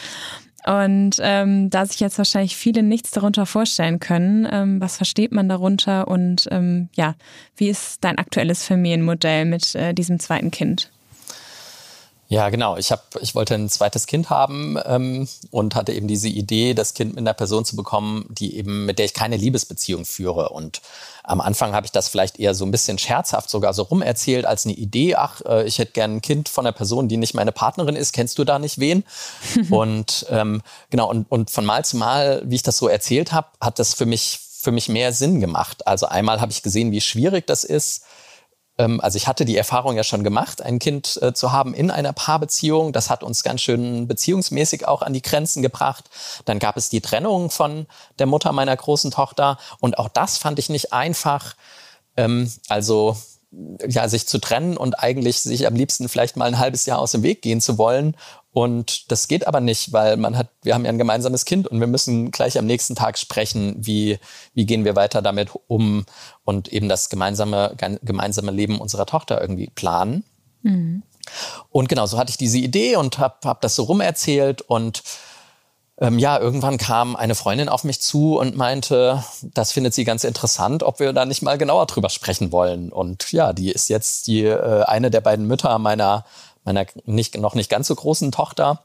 Und 0.66 1.16
ähm, 1.20 1.70
da 1.70 1.86
sich 1.86 2.00
jetzt 2.00 2.18
wahrscheinlich 2.18 2.56
viele 2.56 2.82
nichts 2.82 3.10
darunter 3.10 3.46
vorstellen 3.46 3.98
können, 3.98 4.46
ähm, 4.50 4.80
was 4.80 4.96
versteht 4.96 5.32
man 5.32 5.48
darunter 5.48 6.08
und 6.08 6.48
ähm, 6.50 6.88
ja, 6.94 7.14
wie 7.56 7.68
ist 7.68 8.04
dein 8.04 8.18
aktuelles 8.18 8.64
Familienmodell 8.64 9.46
mit 9.46 9.74
äh, 9.74 9.94
diesem 9.94 10.20
zweiten 10.20 10.50
Kind? 10.50 10.90
Ja, 12.32 12.48
genau. 12.48 12.76
Ich 12.76 12.92
habe, 12.92 13.02
ich 13.22 13.34
wollte 13.34 13.56
ein 13.56 13.68
zweites 13.68 14.06
Kind 14.06 14.30
haben 14.30 14.78
ähm, 14.86 15.26
und 15.50 15.74
hatte 15.74 15.92
eben 15.92 16.06
diese 16.06 16.28
Idee, 16.28 16.74
das 16.74 16.94
Kind 16.94 17.10
mit 17.10 17.18
einer 17.18 17.34
Person 17.34 17.64
zu 17.64 17.74
bekommen, 17.74 18.24
die 18.28 18.56
eben 18.56 18.86
mit 18.86 19.00
der 19.00 19.06
ich 19.06 19.14
keine 19.14 19.36
Liebesbeziehung 19.36 20.04
führe. 20.04 20.50
Und 20.50 20.80
am 21.24 21.40
Anfang 21.40 21.74
habe 21.74 21.86
ich 21.86 21.90
das 21.90 22.08
vielleicht 22.08 22.38
eher 22.38 22.54
so 22.54 22.64
ein 22.64 22.70
bisschen 22.70 22.98
scherzhaft 22.98 23.50
sogar 23.50 23.74
so 23.74 23.82
rumerzählt 23.82 24.46
als 24.46 24.64
eine 24.64 24.76
Idee. 24.76 25.16
Ach, 25.16 25.40
äh, 25.44 25.66
ich 25.66 25.80
hätte 25.80 25.90
gern 25.90 26.18
ein 26.18 26.22
Kind 26.22 26.48
von 26.48 26.64
einer 26.64 26.72
Person, 26.72 27.08
die 27.08 27.16
nicht 27.16 27.34
meine 27.34 27.50
Partnerin 27.50 27.96
ist. 27.96 28.12
Kennst 28.12 28.38
du 28.38 28.44
da 28.44 28.60
nicht 28.60 28.78
wen? 28.78 29.02
und 29.70 30.24
ähm, 30.30 30.62
genau 30.90 31.10
und 31.10 31.26
und 31.32 31.50
von 31.50 31.66
Mal 31.66 31.84
zu 31.84 31.96
Mal, 31.96 32.42
wie 32.44 32.54
ich 32.54 32.62
das 32.62 32.76
so 32.76 32.86
erzählt 32.86 33.32
habe, 33.32 33.48
hat 33.60 33.80
das 33.80 33.92
für 33.92 34.06
mich 34.06 34.38
für 34.60 34.70
mich 34.70 34.88
mehr 34.88 35.12
Sinn 35.12 35.40
gemacht. 35.40 35.84
Also 35.88 36.06
einmal 36.06 36.40
habe 36.40 36.52
ich 36.52 36.62
gesehen, 36.62 36.92
wie 36.92 37.00
schwierig 37.00 37.48
das 37.48 37.64
ist 37.64 38.04
also 39.00 39.16
ich 39.16 39.26
hatte 39.26 39.44
die 39.44 39.56
Erfahrung 39.56 39.96
ja 39.96 40.04
schon 40.04 40.24
gemacht, 40.24 40.62
ein 40.62 40.78
Kind 40.78 41.18
äh, 41.22 41.34
zu 41.34 41.52
haben 41.52 41.74
in 41.74 41.90
einer 41.90 42.12
Paarbeziehung. 42.12 42.92
Das 42.92 43.10
hat 43.10 43.22
uns 43.22 43.42
ganz 43.42 43.60
schön 43.60 44.06
beziehungsmäßig 44.06 44.88
auch 44.88 45.02
an 45.02 45.12
die 45.12 45.22
Grenzen 45.22 45.62
gebracht. 45.62 46.08
Dann 46.44 46.58
gab 46.58 46.76
es 46.76 46.88
die 46.88 47.00
Trennung 47.00 47.50
von 47.50 47.86
der 48.18 48.26
Mutter 48.26 48.52
meiner 48.52 48.76
großen 48.76 49.10
Tochter. 49.10 49.58
Und 49.80 49.98
auch 49.98 50.08
das 50.08 50.38
fand 50.38 50.58
ich 50.58 50.70
nicht 50.70 50.92
einfach. 50.92 51.56
Ähm, 52.16 52.50
also 52.68 53.16
ja, 53.88 54.08
sich 54.08 54.28
zu 54.28 54.38
trennen 54.38 54.76
und 54.76 54.94
eigentlich 55.00 55.40
sich 55.40 55.66
am 55.66 55.74
liebsten 55.74 56.08
vielleicht 56.08 56.36
mal 56.36 56.46
ein 56.46 56.58
halbes 56.58 56.86
Jahr 56.86 57.00
aus 57.00 57.12
dem 57.12 57.22
Weg 57.22 57.42
gehen 57.42 57.60
zu 57.60 57.78
wollen 57.78 58.14
und 58.52 59.12
das 59.12 59.28
geht 59.28 59.46
aber 59.46 59.60
nicht, 59.60 59.92
weil 59.92 60.16
man 60.16 60.36
hat, 60.36 60.48
wir 60.62 60.74
haben 60.74 60.84
ja 60.84 60.90
ein 60.90 60.98
gemeinsames 60.98 61.44
Kind 61.44 61.68
und 61.68 61.78
wir 61.78 61.86
müssen 61.86 62.32
gleich 62.32 62.58
am 62.58 62.66
nächsten 62.66 62.96
Tag 62.96 63.16
sprechen, 63.16 63.76
wie, 63.78 64.18
wie 64.54 64.66
gehen 64.66 64.84
wir 64.84 64.96
weiter 64.96 65.22
damit 65.22 65.50
um 65.68 66.04
und 66.44 66.68
eben 66.68 66.88
das 66.88 67.08
gemeinsame, 67.10 67.76
gemeinsame 68.02 68.50
Leben 68.50 68.80
unserer 68.80 69.06
Tochter 69.06 69.40
irgendwie 69.40 69.68
planen. 69.68 70.24
Mhm. 70.62 71.04
Und 71.68 71.88
genau, 71.88 72.06
so 72.06 72.18
hatte 72.18 72.30
ich 72.30 72.38
diese 72.38 72.58
Idee 72.58 72.96
und 72.96 73.18
habe 73.18 73.36
hab 73.44 73.60
das 73.60 73.76
so 73.76 73.84
rumerzählt 73.84 74.62
und 74.62 75.04
ähm, 76.00 76.18
ja, 76.18 76.38
irgendwann 76.38 76.78
kam 76.78 77.14
eine 77.14 77.34
Freundin 77.34 77.68
auf 77.68 77.84
mich 77.84 78.00
zu 78.00 78.38
und 78.38 78.56
meinte, 78.56 79.22
das 79.42 79.72
findet 79.72 79.94
sie 79.94 80.04
ganz 80.04 80.24
interessant, 80.24 80.82
ob 80.82 80.98
wir 80.98 81.12
da 81.12 81.26
nicht 81.26 81.42
mal 81.42 81.58
genauer 81.58 81.86
drüber 81.86 82.08
sprechen 82.08 82.52
wollen. 82.52 82.90
Und 82.90 83.30
ja, 83.32 83.52
die 83.52 83.70
ist 83.70 83.88
jetzt 83.88 84.26
die 84.26 84.44
äh, 84.44 84.82
eine 84.84 85.10
der 85.10 85.20
beiden 85.20 85.46
Mütter 85.46 85.78
meiner 85.78 86.24
meiner 86.64 86.86
nicht, 87.04 87.36
noch 87.38 87.54
nicht 87.54 87.70
ganz 87.70 87.86
so 87.88 87.94
großen 87.94 88.32
Tochter. 88.32 88.82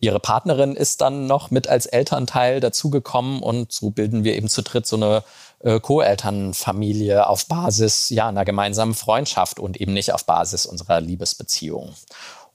Ihre 0.00 0.20
Partnerin 0.20 0.76
ist 0.76 1.00
dann 1.00 1.26
noch 1.26 1.50
mit 1.50 1.66
als 1.68 1.86
Elternteil 1.86 2.60
dazugekommen 2.60 3.42
und 3.42 3.72
so 3.72 3.90
bilden 3.90 4.22
wir 4.22 4.36
eben 4.36 4.48
zu 4.48 4.62
dritt 4.62 4.86
so 4.86 4.94
eine 4.94 5.24
äh, 5.60 5.80
Co-Elternfamilie 5.80 7.26
auf 7.26 7.46
Basis 7.46 8.08
ja 8.10 8.28
einer 8.28 8.44
gemeinsamen 8.44 8.94
Freundschaft 8.94 9.58
und 9.58 9.80
eben 9.80 9.92
nicht 9.92 10.12
auf 10.12 10.24
Basis 10.24 10.66
unserer 10.66 11.00
Liebesbeziehung. 11.00 11.94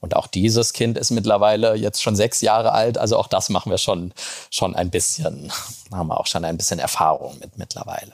Und 0.04 0.16
auch 0.16 0.26
dieses 0.26 0.74
Kind 0.74 0.98
ist 0.98 1.10
mittlerweile 1.10 1.76
jetzt 1.76 2.02
schon 2.02 2.14
sechs 2.14 2.42
Jahre 2.42 2.72
alt, 2.72 2.98
also 2.98 3.16
auch 3.16 3.26
das 3.26 3.48
machen 3.48 3.70
wir 3.70 3.78
schon, 3.78 4.12
schon 4.50 4.76
ein 4.76 4.90
bisschen, 4.90 5.50
haben 5.90 6.08
wir 6.08 6.20
auch 6.20 6.26
schon 6.26 6.44
ein 6.44 6.58
bisschen 6.58 6.78
Erfahrung 6.78 7.38
mit 7.40 7.56
mittlerweile. 7.56 8.12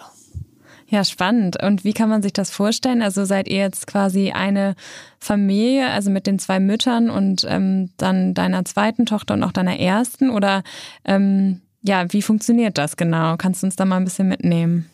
Ja, 0.86 1.02
spannend. 1.02 1.60
Und 1.60 1.82
wie 1.82 1.92
kann 1.92 2.08
man 2.08 2.22
sich 2.22 2.32
das 2.32 2.52
vorstellen? 2.52 3.02
Also 3.02 3.24
seid 3.24 3.48
ihr 3.48 3.58
jetzt 3.58 3.88
quasi 3.88 4.30
eine 4.30 4.76
Familie, 5.18 5.90
also 5.90 6.10
mit 6.10 6.28
den 6.28 6.38
zwei 6.38 6.60
Müttern 6.60 7.10
und 7.10 7.44
ähm, 7.48 7.90
dann 7.96 8.34
deiner 8.34 8.64
zweiten 8.64 9.04
Tochter 9.04 9.34
und 9.34 9.42
auch 9.42 9.52
deiner 9.52 9.80
ersten? 9.80 10.30
Oder 10.30 10.62
ähm, 11.04 11.60
ja, 11.82 12.12
wie 12.12 12.22
funktioniert 12.22 12.78
das 12.78 12.96
genau? 12.96 13.36
Kannst 13.36 13.64
du 13.64 13.66
uns 13.66 13.74
da 13.74 13.84
mal 13.84 13.96
ein 13.96 14.04
bisschen 14.04 14.28
mitnehmen? 14.28 14.88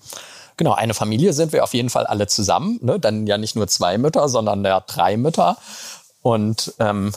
Genau, 0.58 0.72
eine 0.72 0.94
Familie 0.94 1.34
sind 1.34 1.52
wir 1.52 1.62
auf 1.62 1.74
jeden 1.74 1.90
Fall 1.90 2.06
alle 2.06 2.26
zusammen. 2.26 2.78
Ne? 2.80 2.98
Dann 2.98 3.26
ja 3.26 3.36
nicht 3.36 3.56
nur 3.56 3.68
zwei 3.68 3.98
Mütter, 3.98 4.28
sondern 4.30 4.64
ja 4.64 4.80
drei 4.80 5.18
Mütter. 5.18 5.58
Und 6.26 6.74
ähm, 6.80 7.12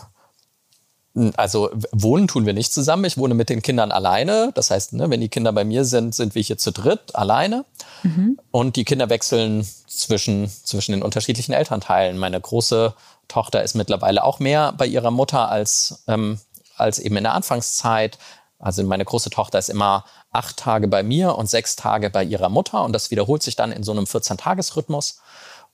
also 1.35 1.71
wohnen 1.91 2.27
tun 2.27 2.45
wir 2.45 2.53
nicht 2.53 2.71
zusammen. 2.71 3.05
Ich 3.05 3.17
wohne 3.17 3.33
mit 3.33 3.49
den 3.49 3.63
Kindern 3.63 3.91
alleine. 3.91 4.51
Das 4.53 4.69
heißt, 4.69 4.93
ne, 4.93 5.09
wenn 5.09 5.19
die 5.19 5.29
Kinder 5.29 5.51
bei 5.51 5.63
mir 5.63 5.83
sind, 5.83 6.13
sind 6.13 6.35
wir 6.35 6.43
hier 6.43 6.59
zu 6.59 6.71
dritt 6.71 7.15
alleine. 7.15 7.65
Mhm. 8.03 8.39
Und 8.51 8.75
die 8.75 8.85
Kinder 8.85 9.09
wechseln 9.09 9.67
zwischen, 9.87 10.47
zwischen 10.47 10.91
den 10.91 11.01
unterschiedlichen 11.01 11.53
Elternteilen. 11.53 12.19
Meine 12.19 12.39
große 12.39 12.93
Tochter 13.27 13.63
ist 13.63 13.73
mittlerweile 13.73 14.23
auch 14.23 14.37
mehr 14.37 14.73
bei 14.73 14.85
ihrer 14.85 15.09
Mutter 15.09 15.49
als, 15.49 16.03
ähm, 16.07 16.39
als 16.77 16.99
eben 16.99 17.17
in 17.17 17.23
der 17.23 17.33
Anfangszeit. 17.33 18.19
Also 18.59 18.83
meine 18.83 19.05
große 19.05 19.31
Tochter 19.31 19.57
ist 19.57 19.69
immer 19.69 20.05
acht 20.31 20.57
Tage 20.57 20.87
bei 20.87 21.01
mir 21.01 21.33
und 21.35 21.49
sechs 21.49 21.75
Tage 21.75 22.11
bei 22.11 22.23
ihrer 22.23 22.49
Mutter. 22.49 22.83
Und 22.83 22.93
das 22.93 23.09
wiederholt 23.09 23.41
sich 23.41 23.55
dann 23.55 23.71
in 23.71 23.81
so 23.81 23.91
einem 23.91 24.03
14-Tages-Rhythmus. 24.03 25.19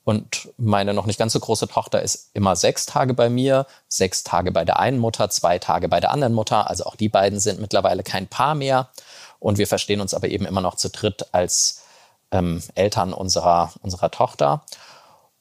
Und 0.06 0.50
meine 0.58 0.94
noch 0.94 1.08
nicht 1.08 1.18
ganz 1.18 1.34
so 1.34 1.40
große 1.40 1.68
Tochter 1.68 2.02
ist 2.02 2.30
immer 2.34 2.56
sechs 2.56 2.86
Tage 2.86 3.16
bei 3.16 3.28
mir, 3.28 3.66
sechs 3.88 4.24
Tage 4.24 4.52
bei 4.52 4.64
der 4.64 4.80
einen 4.80 5.00
Mutter, 5.00 5.32
zwei 5.32 5.58
Tage 5.58 5.90
bei 5.90 6.00
der 6.00 6.12
anderen 6.12 6.34
Mutter. 6.34 6.70
Also 6.70 6.86
auch 6.86 6.96
die 6.96 7.10
beiden 7.10 7.40
sind 7.40 7.60
mittlerweile 7.60 8.04
kein 8.04 8.28
Paar 8.28 8.54
mehr. 8.54 8.90
Und 9.40 9.58
wir 9.58 9.66
verstehen 9.66 10.02
uns 10.02 10.14
aber 10.14 10.28
eben 10.28 10.46
immer 10.46 10.62
noch 10.62 10.76
zu 10.76 10.90
dritt 10.90 11.34
als 11.34 11.82
ähm, 12.30 12.62
Eltern 12.76 13.14
unserer, 13.14 13.74
unserer 13.82 14.12
Tochter. 14.12 14.64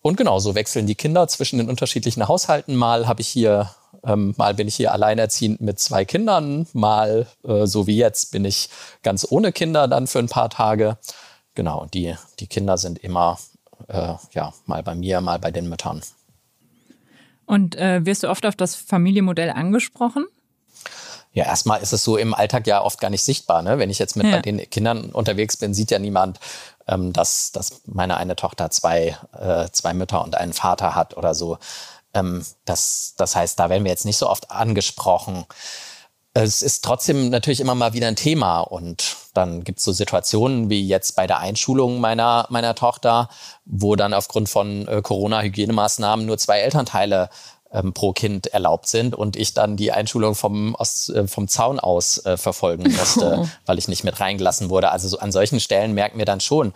Und 0.01 0.17
genau, 0.17 0.39
so 0.39 0.55
wechseln 0.55 0.87
die 0.87 0.95
Kinder 0.95 1.29
zwischen 1.29 1.59
den 1.59 1.69
unterschiedlichen 1.69 2.27
Haushalten. 2.27 2.75
Mal 2.75 3.07
habe 3.07 3.21
ich 3.21 3.29
hier, 3.29 3.71
ähm, 4.03 4.33
mal 4.39 4.55
bin 4.55 4.67
ich 4.67 4.77
hier 4.77 4.93
alleinerziehend 4.93 5.61
mit 5.61 5.79
zwei 5.79 6.07
Kindern, 6.07 6.67
mal 6.73 7.27
äh, 7.45 7.67
so 7.67 7.87
wie 7.87 7.99
jetzt 7.99 8.33
bin 8.33 8.47
ich 8.47 8.71
ganz 9.03 9.27
ohne 9.29 9.53
Kinder 9.53 9.89
dann 9.89 10.07
für 10.07 10.21
ein 10.21 10.29
paar 10.29 10.49
Tage. 10.49 10.97
Genau, 11.55 11.87
die, 11.93 12.15
die 12.41 12.47
Kinder 12.47 12.79
sind 12.79 12.99
immer 12.99 13.39
äh, 13.89 14.15
ja, 14.33 14.53
mal 14.67 14.83
bei 14.83 14.95
mir, 14.95 15.21
mal 15.21 15.39
bei 15.39 15.51
den 15.51 15.69
Müttern. 15.69 16.03
Und 17.47 17.77
äh, 17.77 18.05
wirst 18.07 18.23
du 18.23 18.31
oft 18.31 18.47
auf 18.47 18.57
das 18.57 18.75
Familienmodell 18.75 19.51
angesprochen? 19.51 20.27
Ja, 21.33 21.45
erstmal 21.47 21.83
ist 21.83 21.93
es 21.93 22.05
so 22.05 22.17
im 22.17 22.33
Alltag 22.33 22.67
ja 22.67 22.81
oft 22.81 23.01
gar 23.01 23.11
nicht 23.11 23.25
sichtbar. 23.25 23.63
Ne? 23.63 23.79
Wenn 23.79 23.91
ich 23.91 23.99
jetzt 23.99 24.17
mit 24.17 24.27
ja. 24.27 24.37
bei 24.37 24.43
den 24.43 24.71
Kindern 24.71 25.11
unterwegs 25.11 25.57
bin, 25.57 25.75
sieht 25.75 25.91
ja 25.91 25.99
niemand, 25.99 26.39
ähm, 26.87 27.13
dass, 27.13 27.51
dass 27.51 27.83
meine 27.87 28.17
eine 28.17 28.37
Tochter 28.37 28.71
zwei, 28.71 29.19
äh, 29.33 29.69
zwei 29.73 29.95
Mütter 29.95 30.23
und 30.23 30.37
einen 30.37 30.53
Vater 30.53 30.95
hat 30.95 31.17
oder 31.17 31.35
so. 31.35 31.59
Ähm, 32.15 32.45
das, 32.65 33.15
das 33.17 33.35
heißt, 33.35 33.59
da 33.59 33.69
werden 33.69 33.85
wir 33.85 33.91
jetzt 33.91 34.05
nicht 34.05 34.17
so 34.17 34.29
oft 34.31 34.51
angesprochen 34.53 35.45
es 36.37 36.63
ist 36.63 36.85
trotzdem 36.85 37.31
natürlich 37.31 37.61
immer 37.61 37.77
mal 37.77 37.93
wieder 37.93 38.09
ein 38.09 38.17
Thema 38.17 38.61
und 38.61 39.17
dann 39.35 39.63
gibt 39.63 39.79
es 39.79 39.85
so 39.85 39.93
Situationen 39.93 40.69
wie 40.69 40.87
jetzt 40.87 41.15
bei 41.15 41.29
der 41.29 41.39
Einschulung 41.39 42.01
meiner, 42.01 42.47
meiner 42.51 42.75
Tochter, 42.75 43.29
wo 43.65 43.95
dann 43.95 44.13
aufgrund 44.13 44.49
von 44.49 44.87
äh, 44.89 45.01
Corona-Hygienemaßnahmen 45.01 46.27
nur 46.27 46.37
zwei 46.37 46.59
Elternteile 46.59 47.31
ähm, 47.73 47.93
pro 47.93 48.13
Kind 48.13 48.49
erlaubt 48.49 48.89
sind 48.89 49.15
und 49.15 49.37
ich 49.37 49.55
dann 49.55 49.77
die 49.77 49.93
Einschulung 49.93 50.35
vom, 50.35 50.75
aus, 50.75 51.09
äh, 51.09 51.29
vom 51.29 51.47
Zaun 51.47 51.79
aus 51.79 52.25
äh, 52.27 52.37
verfolgen 52.37 52.93
musste, 52.93 53.39
oh. 53.43 53.49
weil 53.67 53.79
ich 53.79 53.87
nicht 53.87 54.03
mit 54.03 54.19
reingelassen 54.19 54.71
wurde. 54.71 54.91
Also 54.91 55.07
so 55.07 55.21
an 55.21 55.31
solchen 55.31 55.61
Stellen 55.61 55.95
merken 55.95 56.19
wir 56.19 56.25
dann 56.25 56.41
schon, 56.41 56.73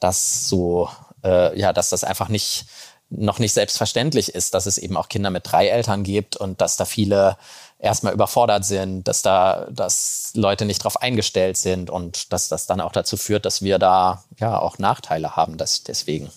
dass 0.00 0.48
so, 0.48 0.88
äh, 1.22 1.58
ja, 1.58 1.74
dass 1.74 1.90
das 1.90 2.02
einfach 2.02 2.28
nicht, 2.28 2.64
noch 3.10 3.38
nicht 3.38 3.52
selbstverständlich 3.52 4.34
ist, 4.34 4.54
dass 4.54 4.64
es 4.64 4.78
eben 4.78 4.96
auch 4.96 5.10
Kinder 5.10 5.28
mit 5.28 5.50
drei 5.50 5.68
Eltern 5.68 6.02
gibt 6.02 6.36
und 6.36 6.62
dass 6.62 6.78
da 6.78 6.86
viele 6.86 7.36
erstmal 7.82 8.14
überfordert 8.14 8.64
sind, 8.64 9.08
dass 9.08 9.22
da, 9.22 9.68
dass 9.70 10.32
Leute 10.34 10.64
nicht 10.64 10.80
darauf 10.80 11.02
eingestellt 11.02 11.56
sind 11.56 11.90
und 11.90 12.32
dass 12.32 12.48
das 12.48 12.66
dann 12.66 12.80
auch 12.80 12.92
dazu 12.92 13.16
führt, 13.16 13.44
dass 13.44 13.60
wir 13.60 13.78
da 13.78 14.24
ja 14.38 14.58
auch 14.58 14.78
Nachteile 14.78 15.36
haben, 15.36 15.58
das 15.58 15.82
deswegen. 15.82 16.30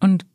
Und 0.00 0.26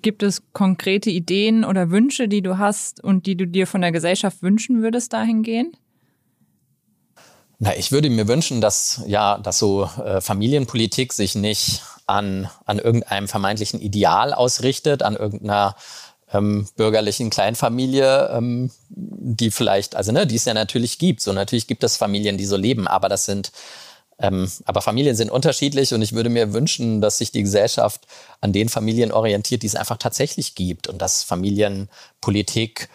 gibt 0.00 0.22
es 0.22 0.42
konkrete 0.52 1.10
Ideen 1.10 1.64
oder 1.64 1.90
Wünsche, 1.90 2.28
die 2.28 2.40
du 2.40 2.56
hast 2.56 3.04
und 3.04 3.26
die 3.26 3.36
du 3.36 3.46
dir 3.46 3.66
von 3.66 3.82
der 3.82 3.92
Gesellschaft 3.92 4.42
wünschen 4.42 4.82
würdest 4.82 5.12
dahingehend? 5.12 5.76
Na, 7.58 7.76
ich 7.76 7.92
würde 7.92 8.08
mir 8.08 8.26
wünschen, 8.26 8.60
dass 8.60 9.02
ja, 9.06 9.36
dass 9.36 9.58
so 9.58 9.84
äh, 10.02 10.20
Familienpolitik 10.22 11.12
sich 11.12 11.34
nicht 11.34 11.82
an, 12.06 12.48
an 12.64 12.78
irgendeinem 12.78 13.28
vermeintlichen 13.28 13.80
Ideal 13.80 14.32
ausrichtet, 14.32 15.02
an 15.02 15.16
irgendeiner 15.16 15.74
ähm, 16.32 16.68
bürgerlichen 16.76 17.30
Kleinfamilie, 17.30 18.30
ähm, 18.30 18.70
die 18.88 19.50
vielleicht, 19.50 19.96
also 19.96 20.12
ne, 20.12 20.26
die 20.26 20.36
es 20.36 20.44
ja 20.44 20.54
natürlich 20.54 20.98
gibt. 20.98 21.20
So 21.20 21.32
natürlich 21.32 21.66
gibt 21.66 21.84
es 21.84 21.96
Familien, 21.96 22.36
die 22.36 22.44
so 22.44 22.56
leben, 22.56 22.86
aber 22.86 23.08
das 23.08 23.24
sind, 23.24 23.52
ähm, 24.18 24.50
aber 24.64 24.82
Familien 24.82 25.16
sind 25.16 25.30
unterschiedlich 25.30 25.94
und 25.94 26.02
ich 26.02 26.12
würde 26.12 26.28
mir 26.28 26.52
wünschen, 26.52 27.00
dass 27.00 27.18
sich 27.18 27.32
die 27.32 27.42
Gesellschaft 27.42 28.06
an 28.40 28.52
den 28.52 28.68
Familien 28.68 29.12
orientiert, 29.12 29.62
die 29.62 29.68
es 29.68 29.76
einfach 29.76 29.96
tatsächlich 29.96 30.54
gibt 30.54 30.88
und 30.88 31.00
dass 31.00 31.22
Familienpolitik 31.22 32.88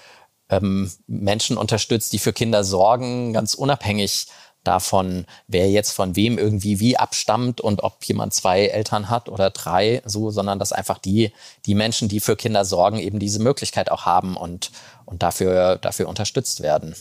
ähm, 0.50 0.92
Menschen 1.08 1.58
unterstützt, 1.58 2.13
die 2.13 2.20
für 2.20 2.34
Kinder 2.34 2.63
sorgen, 2.63 3.34
ganz 3.34 3.54
unabhängig 3.54 4.28
davon, 4.63 5.25
wer 5.48 5.70
jetzt 5.70 5.91
von 5.91 6.15
wem 6.15 6.38
irgendwie 6.38 6.79
wie 6.79 6.98
abstammt 6.98 7.62
und 7.62 7.84
ob 7.84 8.03
jemand 8.05 8.34
zwei 8.34 8.65
Eltern 8.67 9.10
hat 9.10 9.29
oder 9.29 9.50
drei, 9.50 10.01
so, 10.05 10.32
sondern 10.32 10.60
dass 10.60 10.72
einfach 10.72 10.98
die, 10.98 11.32
die 11.65 11.75
Menschen, 11.75 12.08
die 12.08 12.20
für 12.20 12.36
Kinder 12.36 12.65
sorgen, 12.65 13.00
eben 13.00 13.20
diese 13.20 13.41
Möglichkeit 13.41 13.91
auch 13.91 14.05
haben 14.05 14.38
und, 14.38 14.72
und 15.05 15.24
dafür, 15.24 15.77
dafür 15.77 16.08
unterstützt 16.08 16.62
werden. 16.62 16.96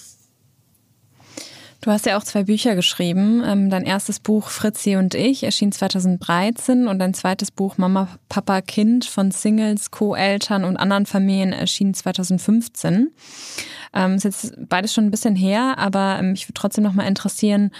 Du 1.82 1.90
hast 1.90 2.06
ja 2.06 2.16
auch 2.16 2.22
zwei 2.22 2.44
Bücher 2.44 2.76
geschrieben. 2.76 3.42
Ähm, 3.44 3.68
dein 3.68 3.82
erstes 3.82 4.20
Buch 4.20 4.50
Fritzi 4.50 4.94
und 4.94 5.16
ich 5.16 5.42
erschien 5.42 5.72
2013 5.72 6.86
und 6.86 7.00
dein 7.00 7.12
zweites 7.12 7.50
Buch 7.50 7.76
Mama, 7.76 8.06
Papa, 8.28 8.60
Kind 8.60 9.04
von 9.04 9.32
Singles, 9.32 9.90
Co-Eltern 9.90 10.62
und 10.62 10.76
anderen 10.76 11.06
Familien 11.06 11.52
erschien 11.52 11.92
2015. 11.92 13.10
Ähm, 13.94 14.14
ist 14.14 14.22
jetzt 14.22 14.54
beides 14.68 14.94
schon 14.94 15.06
ein 15.06 15.10
bisschen 15.10 15.34
her, 15.34 15.74
aber 15.76 16.18
ähm, 16.20 16.30
mich 16.30 16.46
würde 16.46 16.54
trotzdem 16.54 16.84
noch 16.84 16.94
mal 16.94 17.08
interessieren, 17.08 17.72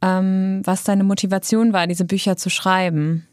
ähm, 0.00 0.62
was 0.64 0.82
deine 0.84 1.04
Motivation 1.04 1.74
war, 1.74 1.86
diese 1.86 2.06
Bücher 2.06 2.38
zu 2.38 2.48
schreiben. 2.48 3.26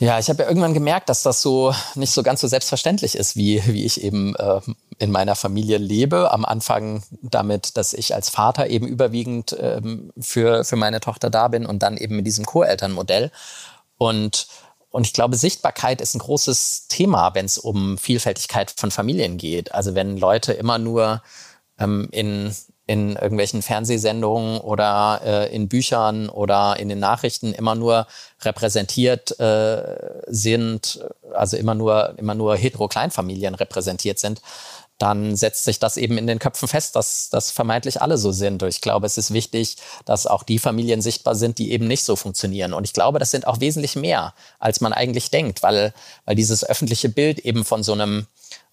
Ja, 0.00 0.18
ich 0.18 0.28
habe 0.28 0.42
ja 0.42 0.48
irgendwann 0.48 0.74
gemerkt, 0.74 1.08
dass 1.08 1.22
das 1.22 1.42
so 1.42 1.74
nicht 1.96 2.12
so 2.12 2.22
ganz 2.22 2.40
so 2.40 2.46
selbstverständlich 2.46 3.16
ist, 3.16 3.34
wie, 3.34 3.62
wie 3.66 3.84
ich 3.84 4.02
eben 4.02 4.36
äh, 4.36 4.60
in 4.98 5.10
meiner 5.10 5.34
Familie 5.34 5.78
lebe. 5.78 6.30
Am 6.30 6.44
Anfang 6.44 7.02
damit, 7.22 7.76
dass 7.76 7.94
ich 7.94 8.14
als 8.14 8.30
Vater 8.30 8.68
eben 8.68 8.86
überwiegend 8.86 9.56
ähm, 9.58 10.12
für, 10.20 10.64
für 10.64 10.76
meine 10.76 11.00
Tochter 11.00 11.30
da 11.30 11.48
bin 11.48 11.66
und 11.66 11.82
dann 11.82 11.96
eben 11.96 12.16
mit 12.16 12.26
diesem 12.26 12.46
Co-Elternmodell. 12.46 13.32
Und 13.96 14.46
und 14.90 15.06
ich 15.06 15.12
glaube, 15.12 15.36
Sichtbarkeit 15.36 16.00
ist 16.00 16.14
ein 16.14 16.20
großes 16.20 16.88
Thema, 16.88 17.34
wenn 17.34 17.44
es 17.44 17.58
um 17.58 17.98
Vielfältigkeit 17.98 18.72
von 18.74 18.90
Familien 18.90 19.36
geht. 19.36 19.74
Also 19.74 19.94
wenn 19.94 20.16
Leute 20.16 20.54
immer 20.54 20.78
nur 20.78 21.22
ähm, 21.78 22.08
in, 22.10 22.54
in 22.88 23.16
irgendwelchen 23.16 23.60
Fernsehsendungen 23.60 24.60
oder 24.60 25.20
äh, 25.22 25.54
in 25.54 25.68
Büchern 25.68 26.30
oder 26.30 26.78
in 26.78 26.88
den 26.88 26.98
Nachrichten 26.98 27.52
immer 27.52 27.74
nur 27.74 28.06
repräsentiert 28.40 29.38
äh, 29.38 29.82
sind, 30.26 30.98
also 31.34 31.58
immer 31.58 31.74
nur, 31.74 32.14
immer 32.16 32.34
nur 32.34 32.56
hetero-Kleinfamilien 32.56 33.54
repräsentiert 33.54 34.18
sind, 34.18 34.40
dann 34.96 35.36
setzt 35.36 35.64
sich 35.64 35.78
das 35.78 35.98
eben 35.98 36.16
in 36.16 36.26
den 36.26 36.38
Köpfen 36.38 36.66
fest, 36.66 36.96
dass 36.96 37.28
das 37.28 37.50
vermeintlich 37.50 38.00
alle 38.00 38.16
so 38.16 38.32
sind. 38.32 38.62
Und 38.62 38.70
ich 38.70 38.80
glaube, 38.80 39.06
es 39.06 39.18
ist 39.18 39.34
wichtig, 39.34 39.76
dass 40.06 40.26
auch 40.26 40.42
die 40.42 40.58
Familien 40.58 41.02
sichtbar 41.02 41.34
sind, 41.34 41.58
die 41.58 41.70
eben 41.72 41.86
nicht 41.86 42.04
so 42.04 42.16
funktionieren. 42.16 42.72
Und 42.72 42.84
ich 42.84 42.94
glaube, 42.94 43.18
das 43.18 43.30
sind 43.30 43.46
auch 43.46 43.60
wesentlich 43.60 43.96
mehr, 43.96 44.34
als 44.58 44.80
man 44.80 44.94
eigentlich 44.94 45.30
denkt, 45.30 45.62
weil, 45.62 45.92
weil 46.24 46.36
dieses 46.36 46.64
öffentliche 46.64 47.10
Bild 47.10 47.38
eben 47.40 47.66
von 47.66 47.82
so 47.82 47.92
einem, 47.92 48.26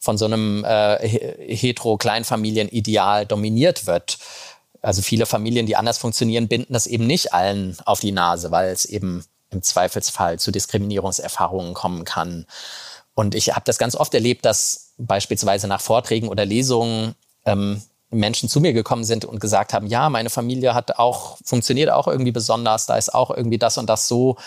von 0.06 0.18
so 0.18 0.26
einem 0.26 0.64
äh, 0.64 1.06
hetero-Kleinfamilienideal 1.08 3.26
dominiert 3.26 3.88
wird. 3.88 4.20
Also 4.82 5.02
viele 5.02 5.26
Familien, 5.26 5.66
die 5.66 5.76
anders 5.76 5.98
funktionieren, 5.98 6.48
binden 6.48 6.74
das 6.74 6.88
eben 6.88 7.08
nicht 7.08 7.34
allen 7.34 7.76
auf 7.86 8.00
die 8.00 8.12
Nase, 8.12 8.52
weil 8.52 8.70
es 8.70 8.86
eben 8.86 9.26
im 9.50 9.64
Zweifelsfall 9.64 10.40
zu 10.40 10.52
Diskriminierungserfahrungen 10.52 11.74
kommen 11.74 12.06
kann. 12.06 12.46
Und 13.16 13.34
ich 13.34 13.50
habe 13.50 13.64
das 13.66 13.80
ganz 13.80 13.96
oft 13.96 14.14
erlebt, 14.14 14.46
dass 14.46 14.94
beispielsweise 14.98 15.68
nach 15.68 15.82
Vorträgen 15.82 16.30
oder 16.30 16.46
Lesungen 16.46 17.16
ähm, 17.46 17.82
Menschen 18.12 18.48
zu 18.48 18.62
mir 18.62 18.74
gekommen 18.74 19.04
sind 19.04 19.26
und 19.26 19.40
gesagt 19.40 19.74
haben, 19.74 19.88
ja, 19.88 20.10
meine 20.10 20.30
Familie 20.30 20.74
hat 20.74 21.00
auch, 21.00 21.38
funktioniert 21.44 21.90
auch 21.90 22.08
irgendwie 22.08 22.32
besonders, 22.32 22.86
da 22.86 22.98
ist 22.98 23.14
auch 23.14 23.32
irgendwie 23.32 23.58
das 23.58 23.78
und 23.78 23.90
das 23.90 24.08
so. 24.08 24.38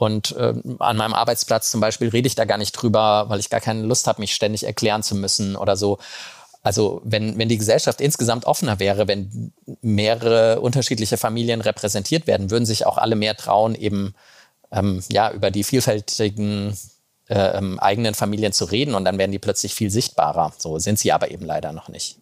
Und 0.00 0.34
ähm, 0.38 0.76
an 0.78 0.96
meinem 0.96 1.12
Arbeitsplatz 1.12 1.70
zum 1.70 1.82
Beispiel 1.82 2.08
rede 2.08 2.26
ich 2.26 2.34
da 2.34 2.46
gar 2.46 2.56
nicht 2.56 2.72
drüber, 2.72 3.26
weil 3.28 3.38
ich 3.38 3.50
gar 3.50 3.60
keine 3.60 3.82
Lust 3.82 4.06
habe, 4.06 4.22
mich 4.22 4.34
ständig 4.34 4.64
erklären 4.64 5.02
zu 5.02 5.14
müssen 5.14 5.56
oder 5.56 5.76
so. 5.76 5.98
Also 6.62 7.02
wenn, 7.04 7.36
wenn 7.36 7.50
die 7.50 7.58
Gesellschaft 7.58 8.00
insgesamt 8.00 8.46
offener 8.46 8.78
wäre, 8.78 9.08
wenn 9.08 9.52
mehrere 9.82 10.62
unterschiedliche 10.62 11.18
Familien 11.18 11.60
repräsentiert 11.60 12.26
werden, 12.26 12.50
würden 12.50 12.64
sich 12.64 12.86
auch 12.86 12.96
alle 12.96 13.14
mehr 13.14 13.36
trauen, 13.36 13.74
eben 13.74 14.14
ähm, 14.72 15.02
ja 15.12 15.30
über 15.32 15.50
die 15.50 15.64
vielfältigen 15.64 16.78
äh, 17.28 17.58
ähm, 17.58 17.78
eigenen 17.78 18.14
Familien 18.14 18.54
zu 18.54 18.64
reden 18.64 18.94
und 18.94 19.04
dann 19.04 19.18
werden 19.18 19.32
die 19.32 19.38
plötzlich 19.38 19.74
viel 19.74 19.90
sichtbarer. 19.90 20.54
So 20.56 20.78
sind 20.78 20.98
sie 20.98 21.12
aber 21.12 21.30
eben 21.30 21.44
leider 21.44 21.72
noch 21.72 21.90
nicht. 21.90 22.16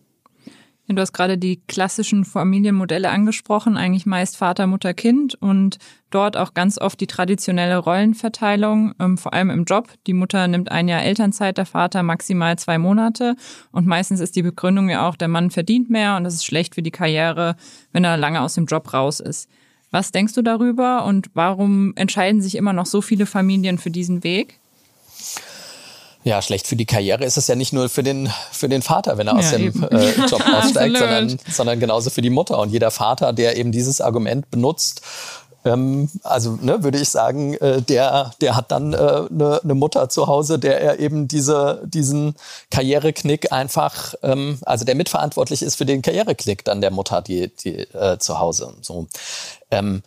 Du 0.97 1.03
hast 1.03 1.13
gerade 1.13 1.37
die 1.37 1.61
klassischen 1.69 2.25
Familienmodelle 2.25 3.11
angesprochen, 3.11 3.77
eigentlich 3.77 4.07
meist 4.07 4.39
Vater, 4.39 4.67
Mutter, 4.67 4.95
Kind 4.95 5.35
und 5.35 5.79
dort 6.11 6.39
auch 6.39 6.55
ganz 6.55 6.79
oft 6.79 6.99
die 6.99 7.07
traditionelle 7.07 7.77
Rollenverteilung, 7.77 8.95
ähm, 8.99 9.19
vor 9.19 9.35
allem 9.35 9.51
im 9.51 9.65
Job. 9.65 9.89
Die 10.07 10.15
Mutter 10.15 10.49
nimmt 10.49 10.73
ein 10.73 10.89
Jahr 10.89 11.03
Elternzeit, 11.03 11.59
der 11.59 11.67
Vater 11.67 12.03
maximal 12.03 12.59
zwei 12.59 12.79
Monate 12.79 13.37
und 13.71 13.87
meistens 13.87 14.21
ist 14.21 14.35
die 14.35 14.43
Begründung 14.43 14.89
ja 14.89 15.07
auch, 15.07 15.17
der 15.17 15.29
Mann 15.29 15.51
verdient 15.51 15.91
mehr 15.91 16.17
und 16.17 16.25
das 16.25 16.35
ist 16.35 16.47
schlecht 16.47 16.75
für 16.75 16.83
die 16.83 16.91
Karriere, 16.91 17.57
wenn 17.93 18.05
er 18.05 18.17
lange 18.17 18.41
aus 18.41 18.55
dem 18.55 18.65
Job 18.65 18.95
raus 18.95 19.21
ist. 19.21 19.51
Was 19.91 20.11
denkst 20.11 20.35
du 20.35 20.43
darüber 20.43 21.05
und 21.05 21.29
warum 21.35 21.93
entscheiden 21.97 22.41
sich 22.41 22.55
immer 22.55 22.73
noch 22.73 22.87
so 22.87 23.03
viele 23.03 23.27
Familien 23.27 23.77
für 23.77 23.91
diesen 23.91 24.25
Weg? 24.25 24.59
Ja, 26.29 26.43
schlecht 26.43 26.67
für 26.67 26.77
die 26.77 26.85
Karriere 26.85 27.25
ist 27.25 27.39
es 27.39 27.47
ja 27.47 27.55
nicht 27.55 27.73
nur 27.73 27.89
für 27.89 28.03
den, 28.03 28.31
für 28.53 28.69
den 28.69 28.83
Vater, 28.83 29.17
wenn 29.17 29.29
er 29.29 29.33
ja, 29.33 29.39
aus 29.39 29.51
dem 29.51 29.83
äh, 29.85 30.11
Job 30.29 30.45
aussteigt, 30.47 30.99
sondern, 30.99 31.39
sondern 31.51 31.81
genauso 31.81 32.11
für 32.11 32.21
die 32.21 32.29
Mutter. 32.29 32.59
Und 32.59 32.69
jeder 32.69 32.91
Vater, 32.91 33.33
der 33.33 33.57
eben 33.57 33.73
dieses 33.73 34.03
Argument 34.03 34.51
benutzt, 34.51 35.01
ähm, 35.65 36.11
also 36.25 36.59
ne, 36.61 36.85
würde 36.85 36.99
ich 36.99 37.09
sagen, 37.09 37.55
äh, 37.55 37.81
der, 37.81 38.33
der 38.43 38.57
hat 38.57 38.71
dann 38.71 38.95
eine 38.95 39.29
äh, 39.31 39.33
ne, 39.33 39.61
ne 39.63 39.75
Mutter 39.75 40.11
zu 40.11 40.27
Hause, 40.27 40.59
der 40.59 40.83
er 40.83 40.99
eben 40.99 41.29
diese, 41.29 41.81
diesen 41.87 42.35
Karriereknick 42.71 43.51
einfach, 43.51 44.15
ähm, 44.23 44.59
also 44.67 44.85
der 44.85 44.97
mitverantwortlich 44.97 45.63
ist 45.63 45.77
für 45.77 45.87
den 45.87 46.03
Karriereknick 46.03 46.63
dann 46.63 46.83
der 46.83 46.91
Mutter, 46.91 47.23
die, 47.23 47.49
die 47.57 47.79
äh, 47.95 48.19
zu 48.19 48.39
Hause. 48.39 48.75
So. 48.83 49.07
Ähm, 49.71 50.03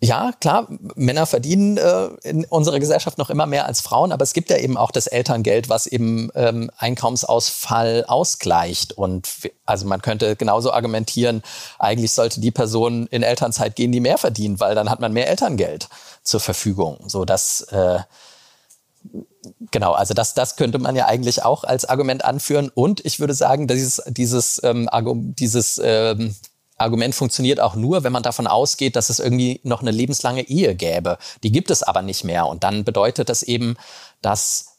ja, 0.00 0.30
klar, 0.40 0.68
Männer 0.94 1.26
verdienen 1.26 1.76
äh, 1.76 2.06
in 2.22 2.44
unserer 2.44 2.78
Gesellschaft 2.78 3.18
noch 3.18 3.30
immer 3.30 3.46
mehr 3.46 3.66
als 3.66 3.80
Frauen, 3.80 4.12
aber 4.12 4.22
es 4.22 4.32
gibt 4.32 4.48
ja 4.48 4.56
eben 4.56 4.76
auch 4.76 4.92
das 4.92 5.08
Elterngeld, 5.08 5.68
was 5.68 5.88
eben 5.88 6.30
ähm, 6.36 6.70
Einkommensausfall 6.76 8.04
ausgleicht. 8.06 8.92
Und 8.92 9.28
also 9.66 9.86
man 9.86 10.00
könnte 10.00 10.36
genauso 10.36 10.72
argumentieren, 10.72 11.42
eigentlich 11.80 12.12
sollte 12.12 12.40
die 12.40 12.52
Person 12.52 13.08
in 13.08 13.24
Elternzeit 13.24 13.74
gehen, 13.74 13.90
die 13.90 13.98
mehr 13.98 14.18
verdient, 14.18 14.60
weil 14.60 14.76
dann 14.76 14.88
hat 14.88 15.00
man 15.00 15.12
mehr 15.12 15.28
Elterngeld 15.28 15.88
zur 16.22 16.38
Verfügung. 16.38 16.98
So 17.08 17.24
dass 17.24 17.62
äh, 17.62 17.98
genau, 19.70 19.92
also 19.92 20.14
das, 20.14 20.34
das 20.34 20.54
könnte 20.54 20.78
man 20.78 20.96
ja 20.96 21.06
eigentlich 21.06 21.44
auch 21.44 21.64
als 21.64 21.84
Argument 21.84 22.24
anführen. 22.24 22.70
Und 22.72 23.04
ich 23.04 23.20
würde 23.20 23.34
sagen, 23.34 23.66
dieses, 23.66 24.02
dieses, 24.06 24.60
ähm, 24.62 24.88
dieses 25.38 25.80
ähm, 25.82 26.34
Argument 26.78 27.14
funktioniert 27.14 27.60
auch 27.60 27.74
nur, 27.74 28.04
wenn 28.04 28.12
man 28.12 28.22
davon 28.22 28.46
ausgeht, 28.46 28.96
dass 28.96 29.10
es 29.10 29.18
irgendwie 29.18 29.60
noch 29.64 29.82
eine 29.82 29.90
lebenslange 29.90 30.48
Ehe 30.48 30.74
gäbe. 30.74 31.18
Die 31.42 31.52
gibt 31.52 31.70
es 31.70 31.82
aber 31.82 32.02
nicht 32.02 32.24
mehr. 32.24 32.46
Und 32.46 32.64
dann 32.64 32.84
bedeutet 32.84 33.28
das 33.28 33.42
eben, 33.42 33.76
dass 34.22 34.76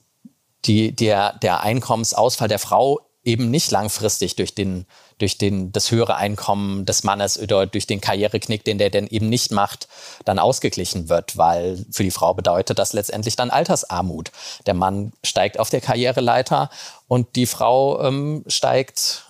die, 0.66 0.96
der, 0.96 1.38
der 1.40 1.62
Einkommensausfall 1.62 2.48
der 2.48 2.60
Frau 2.60 3.00
eben 3.24 3.52
nicht 3.52 3.70
langfristig 3.70 4.36
durch 4.36 4.56
den, 4.56 4.86
durch 5.18 5.38
den, 5.38 5.72
das 5.72 5.92
höhere 5.92 6.16
Einkommen 6.16 6.86
des 6.86 7.04
Mannes 7.04 7.38
oder 7.38 7.66
durch 7.68 7.86
den 7.86 8.02
Karriereknick, 8.02 8.64
den 8.64 8.78
der 8.78 8.90
denn 8.90 9.08
eben 9.08 9.28
nicht 9.30 9.52
macht, 9.52 9.88
dann 10.26 10.40
ausgeglichen 10.40 11.10
wird, 11.10 11.38
weil 11.38 11.86
für 11.92 12.04
die 12.04 12.12
Frau 12.12 12.34
bedeutet 12.34 12.80
das 12.80 12.94
letztendlich 12.94 13.36
dann 13.36 13.52
Altersarmut. 13.52 14.32
Der 14.66 14.74
Mann 14.74 15.12
steigt 15.24 15.60
auf 15.60 15.70
der 15.70 15.82
Karriereleiter 15.82 16.70
und 17.08 17.36
die 17.36 17.46
Frau 17.46 18.02
ähm, 18.04 18.44
steigt 18.48 19.29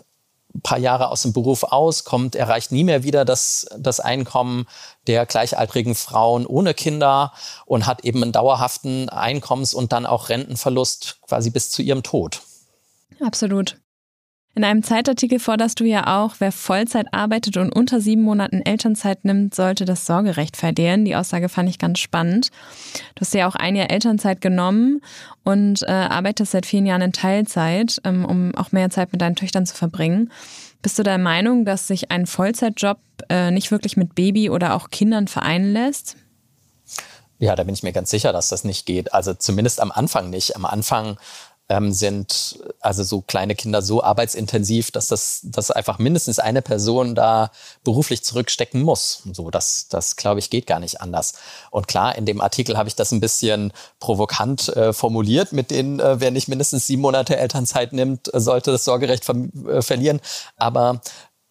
ein 0.53 0.61
paar 0.61 0.79
Jahre 0.79 1.09
aus 1.09 1.21
dem 1.21 1.33
Beruf 1.33 1.63
aus, 1.63 2.03
kommt, 2.03 2.35
erreicht 2.35 2.71
nie 2.71 2.83
mehr 2.83 3.03
wieder 3.03 3.23
das, 3.23 3.67
das 3.77 3.99
Einkommen 3.99 4.67
der 5.07 5.25
gleichaltrigen 5.25 5.95
Frauen 5.95 6.45
ohne 6.45 6.73
Kinder 6.73 7.33
und 7.65 7.85
hat 7.85 8.03
eben 8.03 8.23
einen 8.23 8.31
dauerhaften 8.31 9.09
Einkommens- 9.09 9.73
und 9.73 9.91
dann 9.91 10.05
auch 10.05 10.29
Rentenverlust 10.29 11.19
quasi 11.21 11.49
bis 11.49 11.69
zu 11.69 11.81
ihrem 11.81 12.03
Tod. 12.03 12.41
Absolut. 13.21 13.77
In 14.59 14.65
einem 14.65 14.83
Zeitartikel 14.83 15.39
forderst 15.39 15.79
du 15.79 15.85
ja 15.85 16.21
auch, 16.21 16.35
wer 16.39 16.51
Vollzeit 16.51 17.13
arbeitet 17.13 17.55
und 17.55 17.71
unter 17.71 18.01
sieben 18.01 18.23
Monaten 18.23 18.61
Elternzeit 18.61 19.23
nimmt, 19.23 19.55
sollte 19.55 19.85
das 19.85 20.05
Sorgerecht 20.05 20.57
verlieren. 20.57 21.05
Die 21.05 21.15
Aussage 21.15 21.47
fand 21.47 21.69
ich 21.69 21.79
ganz 21.79 21.99
spannend. 21.99 22.49
Du 23.15 23.21
hast 23.21 23.33
ja 23.33 23.47
auch 23.47 23.55
ein 23.55 23.77
Jahr 23.77 23.89
Elternzeit 23.89 24.41
genommen 24.41 24.99
und 25.45 25.83
äh, 25.83 25.91
arbeitest 25.91 26.51
seit 26.51 26.65
vielen 26.65 26.85
Jahren 26.85 27.03
in 27.03 27.13
Teilzeit, 27.13 28.01
ähm, 28.03 28.25
um 28.25 28.53
auch 28.53 28.73
mehr 28.73 28.89
Zeit 28.89 29.13
mit 29.13 29.21
deinen 29.21 29.37
Töchtern 29.37 29.65
zu 29.65 29.77
verbringen. 29.77 30.29
Bist 30.81 30.99
du 30.99 31.03
der 31.03 31.19
Meinung, 31.19 31.63
dass 31.63 31.87
sich 31.87 32.11
ein 32.11 32.25
Vollzeitjob 32.25 32.97
äh, 33.29 33.51
nicht 33.51 33.71
wirklich 33.71 33.95
mit 33.95 34.13
Baby 34.13 34.49
oder 34.49 34.75
auch 34.75 34.89
Kindern 34.89 35.29
vereinen 35.29 35.71
lässt? 35.71 36.17
Ja, 37.37 37.55
da 37.55 37.63
bin 37.63 37.73
ich 37.73 37.83
mir 37.83 37.93
ganz 37.93 38.09
sicher, 38.09 38.33
dass 38.33 38.49
das 38.49 38.65
nicht 38.65 38.85
geht. 38.85 39.13
Also 39.13 39.33
zumindest 39.33 39.79
am 39.79 39.93
Anfang 39.93 40.29
nicht. 40.29 40.57
Am 40.57 40.65
Anfang 40.65 41.17
ähm, 41.69 41.93
sind 41.93 42.59
also 42.79 43.03
so 43.03 43.21
kleine 43.21 43.55
Kinder 43.55 43.81
so 43.81 44.03
arbeitsintensiv, 44.03 44.91
dass 44.91 45.07
das 45.07 45.41
dass 45.43 45.69
einfach 45.69 45.99
mindestens 45.99 46.39
eine 46.39 46.63
Person 46.63 47.13
da 47.13 47.51
beruflich 47.83 48.23
zurückstecken 48.23 48.81
muss. 48.81 49.21
So, 49.33 49.51
das, 49.51 49.87
das 49.87 50.15
glaube 50.15 50.39
ich 50.39 50.49
geht 50.49 50.65
gar 50.65 50.79
nicht 50.79 50.99
anders. 50.99 51.33
Und 51.69 51.87
klar, 51.87 52.15
in 52.15 52.25
dem 52.25 52.41
Artikel 52.41 52.77
habe 52.77 52.89
ich 52.89 52.95
das 52.95 53.11
ein 53.11 53.19
bisschen 53.19 53.71
provokant 53.99 54.69
äh, 54.69 54.93
formuliert, 54.93 55.51
mit 55.53 55.69
denen, 55.69 55.99
äh, 55.99 56.19
wer 56.19 56.31
nicht 56.31 56.47
mindestens 56.47 56.87
sieben 56.87 57.03
Monate 57.03 57.37
Elternzeit 57.37 57.93
nimmt, 57.93 58.33
äh, 58.33 58.39
sollte 58.39 58.71
das 58.71 58.83
Sorgerecht 58.83 59.23
ver 59.23 59.35
äh, 59.67 59.81
verlieren. 59.83 60.19
Aber 60.57 61.01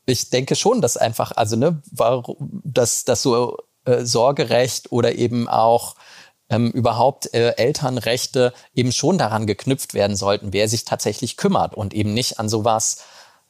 ich 0.04 0.30
denke 0.30 0.56
schon, 0.56 0.80
dass 0.80 0.96
einfach, 0.96 1.32
also 1.36 1.54
ne, 1.54 1.80
warum, 1.92 2.60
dass 2.64 3.04
das 3.04 3.22
so 3.22 3.56
äh, 3.84 4.04
Sorgerecht 4.04 4.90
oder 4.90 5.14
eben 5.14 5.48
auch 5.48 5.94
ähm, 6.50 6.70
überhaupt 6.70 7.32
äh, 7.34 7.50
Elternrechte 7.56 8.52
eben 8.74 8.92
schon 8.92 9.18
daran 9.18 9.46
geknüpft 9.46 9.94
werden 9.94 10.16
sollten, 10.16 10.52
wer 10.52 10.68
sich 10.68 10.84
tatsächlich 10.84 11.36
kümmert 11.36 11.74
und 11.74 11.94
eben 11.94 12.14
nicht 12.14 12.38
an 12.38 12.48
sowas 12.48 13.04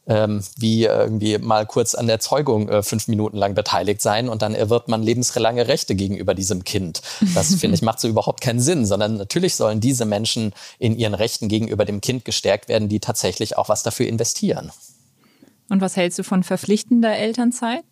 ähm, 0.08 0.42
wie 0.56 0.84
irgendwie 0.84 1.38
mal 1.38 1.66
kurz 1.66 1.94
an 1.94 2.06
der 2.06 2.18
Zeugung 2.18 2.68
äh, 2.68 2.82
fünf 2.82 3.08
Minuten 3.08 3.36
lang 3.36 3.54
beteiligt 3.54 4.00
sein 4.00 4.28
und 4.28 4.42
dann 4.42 4.54
erwirbt 4.54 4.88
man 4.88 5.02
lebenslange 5.02 5.68
Rechte 5.68 5.94
gegenüber 5.94 6.34
diesem 6.34 6.64
Kind. 6.64 7.02
Das 7.34 7.54
finde 7.54 7.76
ich 7.76 7.82
macht 7.88 8.00
so 8.00 8.08
überhaupt 8.08 8.40
keinen 8.40 8.60
Sinn, 8.60 8.86
sondern 8.86 9.16
natürlich 9.16 9.54
sollen 9.54 9.80
diese 9.80 10.06
Menschen 10.06 10.54
in 10.78 10.96
ihren 10.96 11.14
Rechten 11.14 11.48
gegenüber 11.48 11.84
dem 11.84 12.00
Kind 12.00 12.24
gestärkt 12.24 12.68
werden, 12.68 12.88
die 12.88 13.00
tatsächlich 13.00 13.58
auch 13.58 13.68
was 13.68 13.82
dafür 13.82 14.06
investieren. 14.06 14.72
Und 15.68 15.82
was 15.82 15.96
hältst 15.96 16.18
du 16.18 16.24
von 16.24 16.42
verpflichtender 16.42 17.14
Elternzeit? 17.14 17.84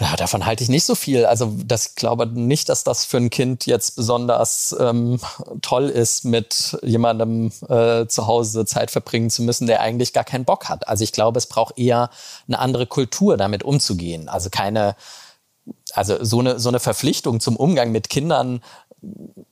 Ja, 0.00 0.16
davon 0.16 0.46
halte 0.46 0.64
ich 0.64 0.70
nicht 0.70 0.84
so 0.84 0.94
viel. 0.94 1.26
Also 1.26 1.54
das 1.62 1.94
glaube 1.94 2.26
nicht, 2.26 2.70
dass 2.70 2.84
das 2.84 3.04
für 3.04 3.18
ein 3.18 3.28
Kind 3.28 3.66
jetzt 3.66 3.96
besonders 3.96 4.74
ähm, 4.80 5.20
toll 5.60 5.90
ist, 5.90 6.24
mit 6.24 6.78
jemandem 6.82 7.52
äh, 7.68 8.06
zu 8.06 8.26
Hause 8.26 8.64
Zeit 8.64 8.90
verbringen 8.90 9.28
zu 9.28 9.42
müssen, 9.42 9.66
der 9.66 9.82
eigentlich 9.82 10.14
gar 10.14 10.24
keinen 10.24 10.46
Bock 10.46 10.70
hat. 10.70 10.88
Also 10.88 11.04
ich 11.04 11.12
glaube, 11.12 11.36
es 11.36 11.46
braucht 11.46 11.78
eher 11.78 12.08
eine 12.48 12.58
andere 12.58 12.86
Kultur, 12.86 13.36
damit 13.36 13.62
umzugehen. 13.62 14.30
Also 14.30 14.48
keine, 14.48 14.96
also 15.92 16.24
so 16.24 16.40
eine 16.40 16.58
so 16.58 16.70
eine 16.70 16.80
Verpflichtung 16.80 17.38
zum 17.38 17.56
Umgang 17.56 17.92
mit 17.92 18.08
Kindern 18.08 18.62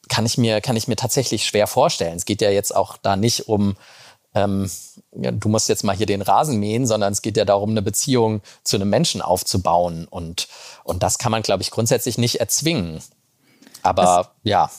kann 0.09 0.25
ich 0.25 0.39
mir 0.39 0.63
kann 0.63 0.77
ich 0.77 0.89
mir 0.89 0.97
tatsächlich 0.97 1.45
schwer 1.45 1.67
vorstellen. 1.67 2.17
Es 2.17 2.25
geht 2.25 2.41
ja 2.41 2.51
jetzt 2.51 2.75
auch 2.75 2.97
da 2.97 3.17
nicht 3.17 3.49
um 3.49 3.77
ähm, 4.35 4.71
ja, 5.17 5.31
du 5.31 5.49
musst 5.49 5.69
jetzt 5.69 5.85
mal 5.85 5.97
hier 5.97 6.07
den 6.07 6.23
Rasen 6.23 6.59
mähen, 6.59 6.87
sondern 6.87 7.13
es 7.13 7.23
geht 7.23 7.37
ja 7.37 7.45
darum, 7.45 7.71
eine 7.71 7.83
Beziehung 7.83 8.43
zu 8.63 8.77
einem 8.77 8.91
Menschen 8.91 9.23
aufzubauen. 9.23 10.07
Und, 10.09 10.49
und 10.85 11.03
das 11.03 11.19
kann 11.19 11.33
man, 11.33 11.43
glaube 11.43 11.63
ich, 11.63 11.71
grundsätzlich 11.71 12.19
nicht 12.19 12.41
erzwingen. 12.41 13.01
Aber 13.83 14.03
das, 14.03 14.29
ja. 14.43 14.71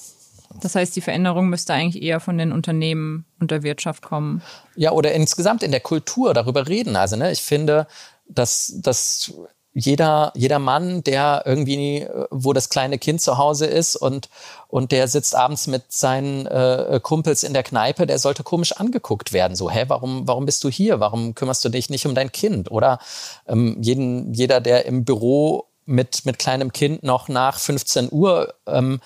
Das 0.62 0.76
heißt, 0.76 0.96
die 0.96 1.02
Veränderung 1.02 1.50
müsste 1.50 1.74
eigentlich 1.74 2.04
eher 2.04 2.20
von 2.20 2.38
den 2.38 2.52
Unternehmen 2.52 3.26
und 3.40 3.52
der 3.52 3.64
Wirtschaft 3.64 4.04
kommen. 4.04 4.42
Ja, 4.76 4.92
oder 4.92 5.14
insgesamt 5.14 5.64
in 5.64 5.72
der 5.72 5.80
Kultur 5.80 6.34
darüber 6.34 6.68
reden. 6.68 6.96
Also, 6.96 7.16
ne, 7.16 7.32
ich 7.32 7.42
finde, 7.42 7.88
dass, 8.28 8.74
dass 8.78 9.34
jeder, 9.74 10.32
jeder 10.36 10.60
Mann, 10.60 11.04
der 11.04 11.44
irgendwie, 11.46 12.08
wo 12.32 12.54
das 12.54 12.70
kleine 12.70 12.98
Kind 12.98 13.22
zu 13.22 13.38
Hause 13.38 13.68
ist 13.68 13.96
und, 13.96 14.30
und 14.68 14.92
der 14.92 15.08
sitzt 15.08 15.36
abends 15.36 15.68
mit 15.68 15.92
seinen 15.92 16.48
äh, 16.48 17.00
Kumpels 17.02 17.44
in 17.44 17.54
der 17.54 17.64
Kneipe, 17.64 18.08
der 18.08 18.18
sollte 18.18 18.44
komisch 18.44 18.74
angeguckt 18.74 19.32
werden. 19.32 19.56
So, 19.56 19.70
hä, 19.70 19.86
warum, 19.88 20.28
warum 20.28 20.46
bist 20.46 20.64
du 20.64 20.70
hier? 20.70 21.00
Warum 21.00 21.36
kümmerst 21.36 21.64
du 21.64 21.70
dich 21.70 21.90
nicht 21.90 22.08
um 22.08 22.16
dein 22.16 22.32
Kind? 22.32 22.72
Oder 22.72 23.00
ähm, 23.48 23.78
jeden, 23.80 24.34
jeder, 24.34 24.60
der 24.60 24.86
im 24.86 25.06
Büro 25.06 25.68
mit, 25.86 26.26
mit 26.26 26.40
kleinem 26.40 26.74
Kind 26.74 27.04
noch 27.04 27.28
nach 27.28 27.60
15 27.60 28.10
Uhr 28.12 28.54
ähm, 28.66 29.00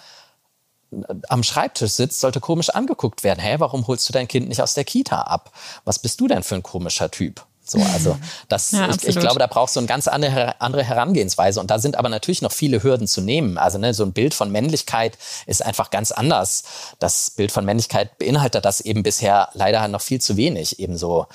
am 1.27 1.43
Schreibtisch 1.43 1.91
sitzt, 1.91 2.19
sollte 2.19 2.39
komisch 2.39 2.69
angeguckt 2.69 3.23
werden. 3.23 3.39
Hä, 3.39 3.55
warum 3.57 3.87
holst 3.87 4.07
du 4.07 4.13
dein 4.13 4.27
Kind 4.27 4.47
nicht 4.47 4.61
aus 4.61 4.75
der 4.75 4.83
Kita 4.85 5.21
ab? 5.23 5.51
Was 5.85 5.99
bist 5.99 6.21
du 6.21 6.27
denn 6.27 6.43
für 6.43 6.55
ein 6.55 6.63
komischer 6.63 7.11
Typ? 7.11 7.45
So, 7.65 7.79
also 7.79 8.17
das, 8.49 8.71
ja, 8.71 8.89
ich, 8.89 9.07
ich, 9.07 9.15
glaube, 9.17 9.39
da 9.39 9.47
brauchst 9.47 9.75
du 9.75 9.79
eine 9.79 9.87
ganz 9.87 10.09
andere, 10.09 10.59
andere 10.59 10.83
Herangehensweise. 10.83 11.61
Und 11.61 11.71
da 11.71 11.79
sind 11.79 11.95
aber 11.95 12.09
natürlich 12.09 12.41
noch 12.41 12.51
viele 12.51 12.83
Hürden 12.83 13.07
zu 13.07 13.21
nehmen. 13.21 13.57
Also 13.57 13.77
ne, 13.77 13.93
so 13.93 14.03
ein 14.03 14.11
Bild 14.11 14.33
von 14.33 14.51
Männlichkeit 14.51 15.17
ist 15.45 15.65
einfach 15.65 15.89
ganz 15.89 16.11
anders. 16.11 16.63
Das 16.99 17.31
Bild 17.31 17.53
von 17.53 17.63
Männlichkeit 17.63 18.17
beinhaltet 18.17 18.65
das 18.65 18.81
eben 18.81 19.01
bisher 19.01 19.49
leider 19.53 19.87
noch 19.87 20.01
viel 20.01 20.19
zu 20.19 20.35
wenig. 20.35 20.79
Ebenso 20.79 21.27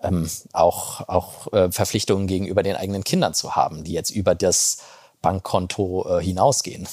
ähm, 0.00 0.30
auch, 0.52 1.08
auch 1.08 1.52
äh, 1.52 1.72
Verpflichtungen 1.72 2.28
gegenüber 2.28 2.62
den 2.62 2.76
eigenen 2.76 3.02
Kindern 3.02 3.34
zu 3.34 3.56
haben, 3.56 3.82
die 3.82 3.92
jetzt 3.92 4.10
über 4.10 4.36
das 4.36 4.78
Bankkonto 5.20 6.18
äh, 6.18 6.22
hinausgehen. 6.22 6.86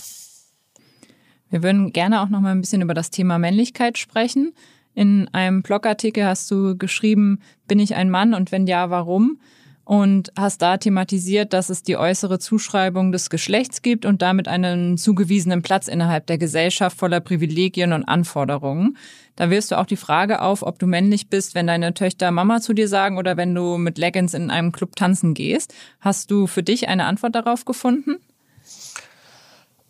Wir 1.51 1.63
würden 1.63 1.93
gerne 1.93 2.21
auch 2.21 2.29
noch 2.29 2.39
mal 2.39 2.51
ein 2.51 2.61
bisschen 2.61 2.81
über 2.81 2.93
das 2.93 3.11
Thema 3.11 3.37
Männlichkeit 3.37 3.97
sprechen. 3.97 4.53
In 4.99 5.29
einem 5.29 5.61
Blogartikel 5.61 6.25
hast 6.25 6.51
du 6.51 6.77
geschrieben, 6.77 7.39
bin 7.69 7.79
ich 7.79 7.95
ein 7.95 8.09
Mann 8.09 8.33
und 8.33 8.51
wenn 8.51 8.67
ja, 8.67 8.89
warum? 8.89 9.39
Und 9.85 10.33
hast 10.37 10.61
da 10.61 10.75
thematisiert, 10.75 11.53
dass 11.53 11.69
es 11.69 11.83
die 11.83 11.95
äußere 11.95 12.37
Zuschreibung 12.37 13.13
des 13.13 13.29
Geschlechts 13.29 13.81
gibt 13.81 14.05
und 14.05 14.21
damit 14.21 14.49
einen 14.49 14.97
zugewiesenen 14.97 15.61
Platz 15.61 15.87
innerhalb 15.87 16.27
der 16.27 16.37
Gesellschaft 16.37 16.97
voller 16.97 17.21
Privilegien 17.21 17.93
und 17.93 18.03
Anforderungen. 18.03 18.97
Da 19.37 19.49
wirst 19.49 19.71
du 19.71 19.77
auch 19.77 19.85
die 19.85 19.95
Frage 19.95 20.41
auf, 20.41 20.63
ob 20.63 20.79
du 20.79 20.85
männlich 20.85 21.29
bist, 21.29 21.55
wenn 21.55 21.67
deine 21.67 21.93
Töchter 21.93 22.29
Mama 22.31 22.59
zu 22.59 22.73
dir 22.73 22.89
sagen 22.89 23.17
oder 23.17 23.37
wenn 23.37 23.55
du 23.55 23.77
mit 23.77 23.97
Leggings 23.97 24.33
in 24.33 24.51
einem 24.51 24.73
Club 24.73 24.97
tanzen 24.97 25.33
gehst. 25.33 25.73
Hast 26.01 26.29
du 26.29 26.45
für 26.45 26.61
dich 26.61 26.89
eine 26.89 27.05
Antwort 27.05 27.35
darauf 27.35 27.63
gefunden? 27.63 28.17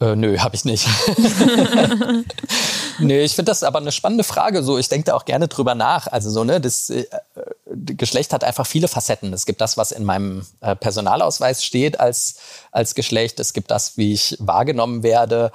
Äh, 0.01 0.15
nö, 0.15 0.37
habe 0.37 0.55
ich 0.55 0.63
nicht. 0.63 0.87
nee, 2.99 3.21
ich 3.21 3.35
finde 3.35 3.51
das 3.51 3.63
aber 3.63 3.79
eine 3.79 3.91
spannende 3.91 4.23
Frage. 4.23 4.63
So, 4.63 4.77
ich 4.77 4.87
denke 4.87 5.05
da 5.05 5.15
auch 5.15 5.25
gerne 5.25 5.49
drüber 5.49 5.75
nach. 5.75 6.07
Also 6.07 6.29
so, 6.29 6.45
ne, 6.45 6.61
das 6.61 6.89
äh, 6.89 7.05
Geschlecht 7.65 8.31
hat 8.31 8.45
einfach 8.45 8.65
viele 8.65 8.87
Facetten. 8.87 9.33
Es 9.33 9.45
gibt 9.45 9.59
das, 9.59 9.75
was 9.75 9.91
in 9.91 10.05
meinem 10.05 10.45
äh, 10.61 10.75
Personalausweis 10.75 11.65
steht 11.65 11.99
als, 11.99 12.35
als 12.71 12.95
Geschlecht. 12.95 13.41
Es 13.41 13.51
gibt 13.51 13.71
das, 13.71 13.97
wie 13.97 14.13
ich 14.13 14.37
wahrgenommen 14.39 15.03
werde. 15.03 15.51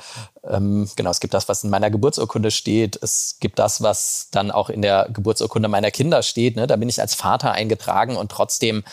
Ähm, 0.47 0.91
genau, 0.95 1.11
es 1.11 1.21
gibt 1.21 1.33
das, 1.33 1.49
was 1.49 1.65
in 1.65 1.71
meiner 1.71 1.91
Geburtsurkunde 1.91 2.51
steht. 2.51 2.99
Es 3.03 3.39
gibt 3.41 3.59
das, 3.59 3.83
was 3.83 4.29
dann 4.31 4.51
auch 4.51 4.69
in 4.69 4.83
der 4.83 5.09
Geburtsurkunde 5.11 5.69
meiner 5.69 5.91
Kinder 5.91 6.23
steht. 6.23 6.57
Ne? 6.57 6.67
Da 6.67 6.77
bin 6.77 6.91
ich 6.91 7.01
als 7.01 7.15
Vater 7.15 7.53
eingetragen 7.53 8.17
und 8.17 8.31
trotzdem 8.31 8.85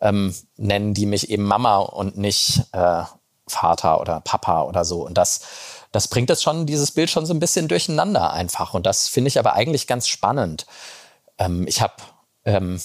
ähm, 0.00 0.34
nennen 0.56 0.94
die 0.94 1.06
mich 1.06 1.30
eben 1.30 1.44
Mama 1.44 1.78
und 1.78 2.18
nicht 2.18 2.62
äh, 2.72 3.04
Vater 3.48 4.00
oder 4.00 4.20
Papa 4.20 4.62
oder 4.62 4.84
so. 4.84 5.06
Und 5.06 5.16
das, 5.18 5.40
das 5.92 6.08
bringt 6.08 6.30
das 6.30 6.42
schon, 6.42 6.66
dieses 6.66 6.92
Bild 6.92 7.10
schon 7.10 7.26
so 7.26 7.34
ein 7.34 7.40
bisschen 7.40 7.68
durcheinander 7.68 8.32
einfach. 8.32 8.74
Und 8.74 8.86
das 8.86 9.08
finde 9.08 9.28
ich 9.28 9.38
aber 9.38 9.54
eigentlich 9.54 9.86
ganz 9.86 10.08
spannend. 10.08 10.66
Ähm, 11.38 11.66
ich 11.68 11.80
habe 11.80 11.94
ähm, 12.44 12.80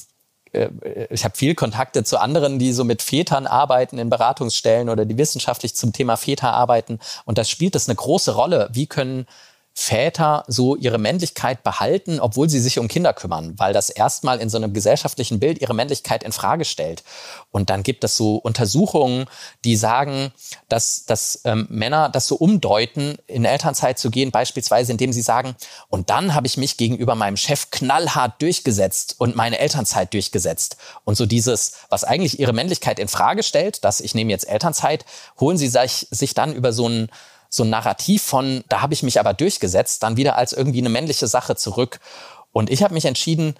äh, 0.54 1.08
ich 1.10 1.24
habe 1.24 1.36
viel 1.36 1.56
Kontakte 1.56 2.04
zu 2.04 2.20
anderen, 2.20 2.60
die 2.60 2.74
so 2.74 2.84
mit 2.84 3.02
Vätern 3.02 3.48
arbeiten 3.48 3.98
in 3.98 4.10
Beratungsstellen 4.10 4.90
oder 4.90 5.06
die 5.06 5.18
wissenschaftlich 5.18 5.76
zum 5.76 5.94
Thema 5.94 6.18
Väter 6.18 6.54
arbeiten. 6.54 7.00
Und 7.26 7.38
da 7.38 7.44
spielt 7.44 7.76
das 7.76 7.88
eine 7.88 7.96
große 7.96 8.36
Rolle. 8.36 8.70
Wie 8.74 8.88
können 8.88 9.28
Väter 9.74 10.44
so 10.48 10.76
ihre 10.76 10.98
Männlichkeit 10.98 11.64
behalten, 11.64 12.20
obwohl 12.20 12.50
sie 12.50 12.60
sich 12.60 12.78
um 12.78 12.90
Kinder 12.90 13.14
kümmern, 13.14 13.54
weil 13.58 13.72
das 13.72 13.90
erstmal 13.90 14.40
in 14.40 14.50
so 14.50 14.58
einem 14.58 14.74
gesellschaftlichen 14.74 15.40
Bild 15.40 15.62
ihre 15.62 15.74
Männlichkeit 15.74 16.24
in 16.24 16.34
Frage 16.34 16.66
stellt. 16.66 17.04
Und 17.52 17.70
dann 17.70 17.82
gibt 17.82 18.04
es 18.04 18.18
so 18.18 18.36
Untersuchungen, 18.36 19.26
die 19.64 19.78
sagen, 19.78 20.34
dass, 20.68 21.06
dass 21.06 21.42
ähm, 21.46 21.68
Männer 21.70 22.10
das 22.10 22.28
so 22.28 22.36
umdeuten, 22.36 23.18
in 23.28 23.46
Elternzeit 23.46 23.98
zu 23.98 24.12
gehen, 24.12 24.32
beispielsweise 24.32 24.92
indem 24.92 25.14
sie 25.14 25.22
sagen, 25.22 25.56
und 25.88 26.10
dann 26.10 26.36
habe 26.36 26.48
ich 26.48 26.58
mich 26.58 26.76
gegenüber 26.76 27.16
meinem 27.16 27.38
Chef 27.38 27.72
knallhart 27.72 28.42
durchgesetzt 28.42 29.16
und 29.20 29.38
meine 29.38 29.58
Elternzeit 29.58 30.14
durchgesetzt. 30.14 30.76
Und 31.06 31.16
so 31.16 31.26
dieses, 31.26 31.74
was 31.90 32.04
eigentlich 32.04 32.40
ihre 32.40 32.54
Männlichkeit 32.54 33.00
in 33.00 33.08
Frage 33.08 33.42
stellt, 33.42 33.86
dass 33.86 34.02
ich 34.02 34.16
nehme 34.16 34.32
jetzt 34.32 34.50
Elternzeit, 34.50 35.06
holen 35.40 35.58
sie 35.58 35.70
sich, 35.70 36.08
sich 36.12 36.34
dann 36.34 36.54
über 36.54 36.74
so 36.74 36.90
ein 36.90 37.10
so 37.52 37.64
ein 37.64 37.70
Narrativ 37.70 38.24
von, 38.24 38.64
da 38.70 38.82
habe 38.82 38.94
ich 38.94 39.04
mich 39.04 39.20
aber 39.20 39.34
durchgesetzt, 39.34 40.02
dann 40.02 40.18
wieder 40.18 40.38
als 40.38 40.54
irgendwie 40.54 40.80
eine 40.80 40.90
männliche 40.90 41.28
Sache 41.28 41.56
zurück. 41.56 42.00
Und 42.52 42.72
ich 42.72 42.82
habe 42.82 42.94
mich 42.94 43.06
entschieden, 43.06 43.56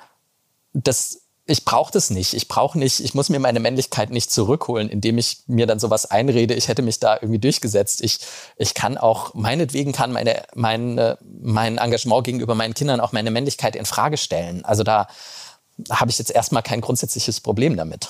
dass 0.74 1.20
ich 1.46 1.66
brauche 1.66 1.92
das 1.92 2.10
nicht. 2.10 2.34
Ich 2.34 2.48
brauche 2.48 2.80
nicht, 2.80 3.02
ich 3.02 3.14
muss 3.14 3.28
mir 3.28 3.40
meine 3.40 3.60
Männlichkeit 3.60 4.10
nicht 4.10 4.32
zurückholen, 4.32 4.90
indem 4.90 5.18
ich 5.18 5.40
mir 5.48 5.68
dann 5.68 5.80
sowas 5.80 6.10
einrede, 6.10 6.54
ich 6.54 6.70
hätte 6.70 6.82
mich 6.82 7.00
da 7.00 7.16
irgendwie 7.16 7.40
durchgesetzt. 7.40 8.02
Ich, 8.02 8.20
ich 8.56 8.74
kann 8.74 8.98
auch, 8.98 9.34
meinetwegen 9.34 9.92
kann 9.92 10.14
meine, 10.14 10.44
mein, 10.56 11.18
mein 11.42 11.78
Engagement 11.78 12.24
gegenüber 12.24 12.56
meinen 12.56 12.74
Kindern 12.74 13.02
auch 13.02 13.12
meine 13.12 13.32
Männlichkeit 13.32 13.76
in 13.76 13.86
Frage 13.86 14.18
stellen. 14.18 14.64
Also 14.64 14.84
da, 14.84 15.08
habe 15.90 16.12
ich 16.12 16.20
jetzt 16.20 16.32
erstmal 16.32 16.64
kein 16.64 16.82
grundsätzliches 16.82 17.40
Problem 17.40 17.76
damit. 17.76 18.10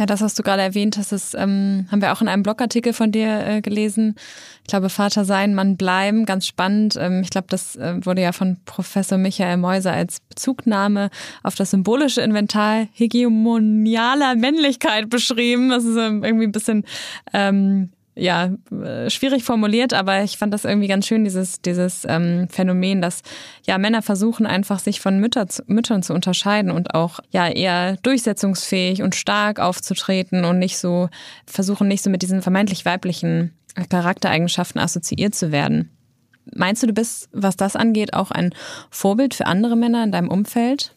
Ja, 0.00 0.06
das 0.06 0.22
hast 0.22 0.38
du 0.38 0.42
gerade 0.42 0.62
erwähnt, 0.62 0.96
das 0.96 1.12
ist, 1.12 1.34
ähm, 1.34 1.86
haben 1.90 2.00
wir 2.00 2.10
auch 2.10 2.22
in 2.22 2.28
einem 2.28 2.42
Blogartikel 2.42 2.94
von 2.94 3.12
dir 3.12 3.46
äh, 3.46 3.60
gelesen. 3.60 4.14
Ich 4.62 4.68
glaube, 4.68 4.88
Vater 4.88 5.26
sein, 5.26 5.54
Mann 5.54 5.76
bleiben, 5.76 6.24
ganz 6.24 6.46
spannend. 6.46 6.96
Ähm, 6.98 7.20
ich 7.20 7.28
glaube, 7.28 7.48
das 7.50 7.76
äh, 7.76 7.96
wurde 8.06 8.22
ja 8.22 8.32
von 8.32 8.56
Professor 8.64 9.18
Michael 9.18 9.58
Meuser 9.58 9.92
als 9.92 10.20
Bezugnahme 10.20 11.10
auf 11.42 11.54
das 11.54 11.72
symbolische 11.72 12.22
Inventar 12.22 12.86
hegemonialer 12.94 14.36
Männlichkeit 14.36 15.10
beschrieben. 15.10 15.68
Das 15.68 15.84
ist 15.84 15.98
ähm, 15.98 16.24
irgendwie 16.24 16.46
ein 16.46 16.52
bisschen 16.52 16.86
ähm, 17.34 17.90
ja, 18.20 18.50
äh, 18.70 19.08
schwierig 19.08 19.44
formuliert, 19.44 19.94
aber 19.94 20.22
ich 20.22 20.36
fand 20.36 20.52
das 20.52 20.66
irgendwie 20.66 20.88
ganz 20.88 21.06
schön, 21.06 21.24
dieses, 21.24 21.62
dieses 21.62 22.04
ähm, 22.06 22.48
Phänomen, 22.50 23.00
dass 23.00 23.22
ja 23.66 23.78
Männer 23.78 24.02
versuchen 24.02 24.44
einfach 24.44 24.78
sich 24.78 25.00
von 25.00 25.18
Mütter 25.18 25.48
zu, 25.48 25.62
Müttern 25.66 26.02
zu 26.02 26.12
unterscheiden 26.12 26.70
und 26.70 26.94
auch 26.94 27.20
ja 27.30 27.48
eher 27.48 27.96
durchsetzungsfähig 27.96 29.02
und 29.02 29.14
stark 29.14 29.58
aufzutreten 29.58 30.44
und 30.44 30.58
nicht 30.58 30.76
so, 30.76 31.08
versuchen 31.46 31.88
nicht 31.88 32.02
so 32.02 32.10
mit 32.10 32.20
diesen 32.20 32.42
vermeintlich 32.42 32.84
weiblichen 32.84 33.54
Charaktereigenschaften 33.88 34.80
assoziiert 34.80 35.34
zu 35.34 35.50
werden. 35.50 35.90
Meinst 36.54 36.82
du, 36.82 36.88
du 36.88 36.92
bist, 36.92 37.28
was 37.32 37.56
das 37.56 37.74
angeht, 37.74 38.12
auch 38.12 38.30
ein 38.30 38.54
Vorbild 38.90 39.34
für 39.34 39.46
andere 39.46 39.76
Männer 39.76 40.04
in 40.04 40.12
deinem 40.12 40.28
Umfeld? 40.28 40.94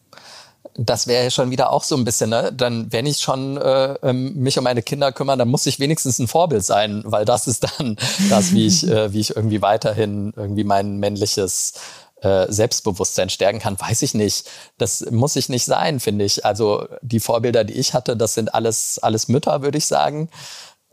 Das 0.76 1.06
wäre 1.06 1.24
ja 1.24 1.30
schon 1.30 1.50
wieder 1.50 1.70
auch 1.70 1.84
so 1.84 1.96
ein 1.96 2.04
bisschen, 2.04 2.30
ne? 2.30 2.52
Dann, 2.52 2.92
wenn 2.92 3.06
ich 3.06 3.18
schon 3.18 3.56
äh, 3.56 3.94
ähm, 4.02 4.34
mich 4.34 4.58
um 4.58 4.64
meine 4.64 4.82
Kinder 4.82 5.12
kümmere, 5.12 5.36
dann 5.36 5.48
muss 5.48 5.66
ich 5.66 5.78
wenigstens 5.78 6.18
ein 6.18 6.28
Vorbild 6.28 6.64
sein, 6.64 7.02
weil 7.06 7.24
das 7.24 7.46
ist 7.46 7.64
dann 7.64 7.96
das, 8.30 8.52
wie 8.52 8.66
ich, 8.66 8.86
äh, 8.86 9.12
wie 9.12 9.20
ich 9.20 9.36
irgendwie 9.36 9.62
weiterhin 9.62 10.32
irgendwie 10.36 10.64
mein 10.64 10.98
männliches 10.98 11.74
äh, 12.22 12.50
Selbstbewusstsein 12.50 13.30
stärken 13.30 13.60
kann, 13.60 13.78
weiß 13.78 14.02
ich 14.02 14.14
nicht. 14.14 14.48
Das 14.78 15.08
muss 15.10 15.36
ich 15.36 15.48
nicht 15.48 15.64
sein, 15.64 16.00
finde 16.00 16.24
ich. 16.24 16.44
Also 16.44 16.86
die 17.02 17.20
Vorbilder, 17.20 17.64
die 17.64 17.74
ich 17.74 17.94
hatte, 17.94 18.16
das 18.16 18.34
sind 18.34 18.54
alles, 18.54 18.98
alles 19.00 19.28
Mütter, 19.28 19.62
würde 19.62 19.78
ich 19.78 19.86
sagen 19.86 20.28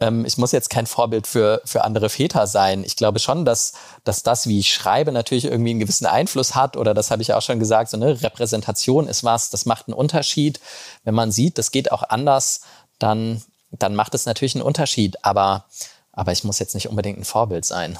ähm, 0.02 0.26
ich 0.26 0.38
muss 0.38 0.52
jetzt 0.52 0.70
kein 0.70 0.88
Vorbild 0.88 1.28
für, 1.28 1.62
für 1.64 1.86
andere 1.86 2.10
Väter 2.10 2.48
sein. 2.48 2.84
Ich 2.84 2.98
glaube 2.98 3.20
schon, 3.20 3.46
dass, 3.46 3.74
dass 4.04 4.24
das, 4.24 4.48
wie 4.48 4.60
ich 4.60 4.74
schreibe, 4.74 5.12
natürlich 5.12 5.46
irgendwie 5.46 5.70
einen 5.70 5.80
gewissen 5.80 6.08
Einfluss 6.08 6.56
hat. 6.56 6.76
Oder 6.76 6.94
das 6.94 7.12
habe 7.12 7.22
ich 7.22 7.34
auch 7.34 7.42
schon 7.42 7.60
gesagt, 7.60 7.92
so 7.92 7.98
eine 7.98 8.22
Repräsentation 8.22 9.08
ist 9.08 9.24
was, 9.24 9.52
das 9.52 9.66
macht 9.66 9.88
einen 9.88 9.94
Unterschied. 9.94 10.60
Wenn 11.04 11.14
man 11.14 11.32
sieht, 11.32 11.58
das 11.58 11.72
geht 11.72 11.92
auch 11.92 12.04
anders, 12.04 12.62
dann, 13.00 13.42
dann 13.72 13.96
macht 13.96 14.16
es 14.16 14.26
natürlich 14.26 14.56
einen 14.56 14.64
Unterschied. 14.64 15.24
Aber, 15.24 15.66
aber 16.12 16.32
ich 16.32 16.44
muss 16.44 16.60
jetzt 16.60 16.74
nicht 16.74 16.90
unbedingt 16.90 17.20
ein 17.20 17.26
Vorbild 17.26 17.64
sein. 17.64 17.98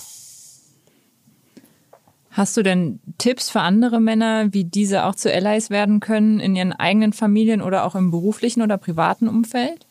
Hast 2.32 2.56
du 2.56 2.64
denn 2.64 3.02
Tipps 3.18 3.50
für 3.50 3.60
andere 3.60 4.00
Männer, 4.00 4.54
wie 4.54 4.64
diese 4.64 5.06
auch 5.06 5.16
zu 5.16 5.32
Allies 5.32 5.70
werden 5.70 6.00
können 6.00 6.40
in 6.40 6.56
ihren 6.56 6.72
eigenen 6.72 7.14
Familien 7.14 7.62
oder 7.62 7.86
auch 7.86 7.94
im 7.94 8.10
beruflichen 8.10 8.62
oder 8.62 8.78
privaten 8.78 9.28
Umfeld? 9.28 9.86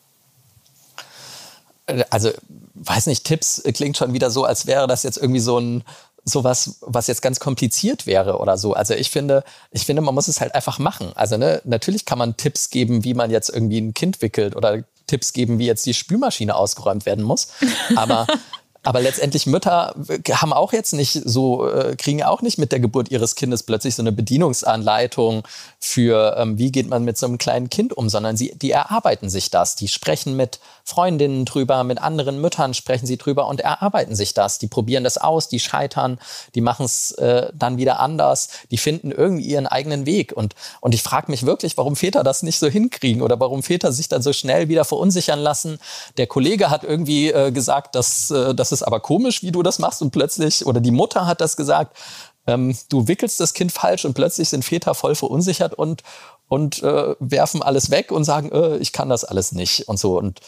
Also 2.09 2.31
weiß 2.75 3.07
nicht, 3.07 3.25
Tipps 3.25 3.61
klingt 3.73 3.97
schon 3.97 4.13
wieder 4.13 4.29
so, 4.31 4.43
als 4.45 4.65
wäre 4.65 4.87
das 4.87 5.03
jetzt 5.03 5.17
irgendwie 5.17 5.39
so 5.39 5.59
ein 5.59 5.83
sowas, 6.23 6.77
was 6.81 7.07
jetzt 7.07 7.21
ganz 7.21 7.39
kompliziert 7.39 8.05
wäre 8.05 8.37
oder 8.37 8.57
so. 8.57 8.73
Also 8.73 8.93
ich 8.93 9.09
finde, 9.09 9.43
ich 9.71 9.85
finde, 9.85 10.01
man 10.01 10.13
muss 10.13 10.27
es 10.27 10.39
halt 10.39 10.53
einfach 10.53 10.77
machen. 10.77 11.11
Also 11.15 11.37
ne, 11.37 11.61
natürlich 11.65 12.05
kann 12.05 12.19
man 12.19 12.37
Tipps 12.37 12.69
geben, 12.69 13.03
wie 13.03 13.15
man 13.15 13.31
jetzt 13.31 13.49
irgendwie 13.49 13.79
ein 13.79 13.93
Kind 13.93 14.21
wickelt 14.21 14.55
oder 14.55 14.83
Tipps 15.07 15.33
geben, 15.33 15.57
wie 15.57 15.65
jetzt 15.65 15.85
die 15.85 15.95
Spülmaschine 15.95 16.55
ausgeräumt 16.55 17.05
werden 17.05 17.23
muss. 17.23 17.47
Aber 17.95 18.27
Aber 18.83 18.99
letztendlich 18.99 19.45
Mütter 19.45 19.93
haben 20.31 20.53
auch 20.53 20.73
jetzt 20.73 20.93
nicht 20.93 21.13
so, 21.23 21.69
äh, 21.69 21.95
kriegen 21.95 22.23
auch 22.23 22.41
nicht 22.41 22.57
mit 22.57 22.71
der 22.71 22.79
Geburt 22.79 23.11
ihres 23.11 23.35
Kindes 23.35 23.61
plötzlich 23.61 23.93
so 23.93 24.01
eine 24.01 24.11
Bedienungsanleitung 24.11 25.43
für, 25.83 26.35
ähm, 26.37 26.59
wie 26.59 26.71
geht 26.71 26.87
man 26.87 27.03
mit 27.03 27.17
so 27.17 27.25
einem 27.25 27.39
kleinen 27.39 27.69
Kind 27.71 27.91
um, 27.97 28.07
sondern 28.07 28.37
sie, 28.37 28.53
die 28.55 28.69
erarbeiten 28.69 29.31
sich 29.31 29.49
das. 29.49 29.75
Die 29.75 29.87
sprechen 29.87 30.35
mit 30.35 30.59
Freundinnen 30.83 31.43
drüber, 31.43 31.83
mit 31.83 31.99
anderen 31.99 32.39
Müttern 32.39 32.75
sprechen 32.75 33.07
sie 33.07 33.17
drüber 33.17 33.47
und 33.47 33.61
erarbeiten 33.61 34.15
sich 34.15 34.35
das. 34.35 34.59
Die 34.59 34.67
probieren 34.67 35.03
das 35.03 35.17
aus, 35.17 35.49
die 35.49 35.59
scheitern, 35.59 36.19
die 36.53 36.61
machen 36.61 36.85
es 36.85 37.13
äh, 37.13 37.49
dann 37.55 37.77
wieder 37.77 37.99
anders, 37.99 38.49
die 38.69 38.77
finden 38.77 39.11
irgendwie 39.11 39.45
ihren 39.45 39.65
eigenen 39.65 40.05
Weg. 40.05 40.33
Und, 40.33 40.53
und 40.81 40.93
ich 40.93 41.01
frage 41.01 41.31
mich 41.31 41.47
wirklich, 41.47 41.75
warum 41.77 41.95
Väter 41.95 42.23
das 42.23 42.43
nicht 42.43 42.59
so 42.59 42.67
hinkriegen 42.67 43.23
oder 43.23 43.39
warum 43.39 43.63
Väter 43.63 43.91
sich 43.91 44.07
dann 44.07 44.21
so 44.21 44.33
schnell 44.33 44.69
wieder 44.69 44.85
verunsichern 44.85 45.39
lassen. 45.39 45.79
Der 46.17 46.27
Kollege 46.27 46.69
hat 46.69 46.83
irgendwie 46.83 47.31
äh, 47.31 47.51
gesagt, 47.51 47.95
dass, 47.95 48.29
äh, 48.29 48.53
das 48.53 48.71
ist 48.71 48.83
aber 48.83 48.99
komisch, 48.99 49.41
wie 49.41 49.51
du 49.51 49.63
das 49.63 49.79
machst 49.79 50.03
und 50.03 50.11
plötzlich, 50.11 50.63
oder 50.67 50.79
die 50.79 50.91
Mutter 50.91 51.25
hat 51.25 51.41
das 51.41 51.57
gesagt, 51.57 51.97
ähm, 52.47 52.75
du 52.89 53.07
wickelst 53.07 53.39
das 53.39 53.53
Kind 53.53 53.71
falsch 53.71 54.05
und 54.05 54.13
plötzlich 54.13 54.49
sind 54.49 54.65
Väter 54.65 54.95
voll 54.95 55.15
verunsichert 55.15 55.73
und, 55.73 56.03
und 56.47 56.81
äh, 56.83 57.15
werfen 57.19 57.61
alles 57.61 57.91
weg 57.91 58.11
und 58.11 58.23
sagen, 58.23 58.51
äh, 58.51 58.77
ich 58.77 58.93
kann 58.93 59.09
das 59.09 59.23
alles 59.23 59.51
nicht 59.51 59.87
und 59.87 59.99
so. 59.99 60.17
Und 60.17 60.39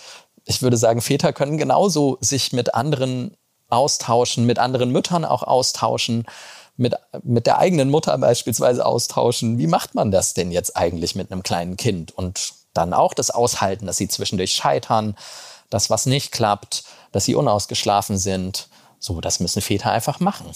ich 0.45 0.61
würde 0.61 0.77
sagen, 0.77 1.01
Väter 1.01 1.33
können 1.33 1.57
genauso 1.57 2.17
sich 2.21 2.51
mit 2.51 2.73
anderen 2.73 3.37
austauschen, 3.69 4.45
mit 4.45 4.59
anderen 4.59 4.91
Müttern 4.91 5.25
auch 5.25 5.43
austauschen, 5.43 6.25
mit, 6.75 6.95
mit 7.23 7.45
der 7.45 7.59
eigenen 7.59 7.89
Mutter 7.89 8.17
beispielsweise 8.17 8.85
austauschen. 8.85 9.57
Wie 9.57 9.67
macht 9.67 9.95
man 9.95 10.11
das 10.11 10.33
denn 10.33 10.51
jetzt 10.51 10.75
eigentlich 10.75 11.15
mit 11.15 11.31
einem 11.31 11.43
kleinen 11.43 11.77
Kind? 11.77 12.11
Und 12.11 12.53
dann 12.73 12.93
auch 12.93 13.13
das 13.13 13.29
Aushalten, 13.29 13.85
dass 13.85 13.97
sie 13.97 14.07
zwischendurch 14.07 14.53
scheitern, 14.53 15.15
dass 15.69 15.89
was 15.89 16.05
nicht 16.05 16.31
klappt, 16.31 16.83
dass 17.11 17.25
sie 17.25 17.35
unausgeschlafen 17.35 18.17
sind. 18.17 18.67
So, 18.99 19.21
das 19.21 19.39
müssen 19.39 19.61
Väter 19.61 19.91
einfach 19.91 20.19
machen. 20.19 20.47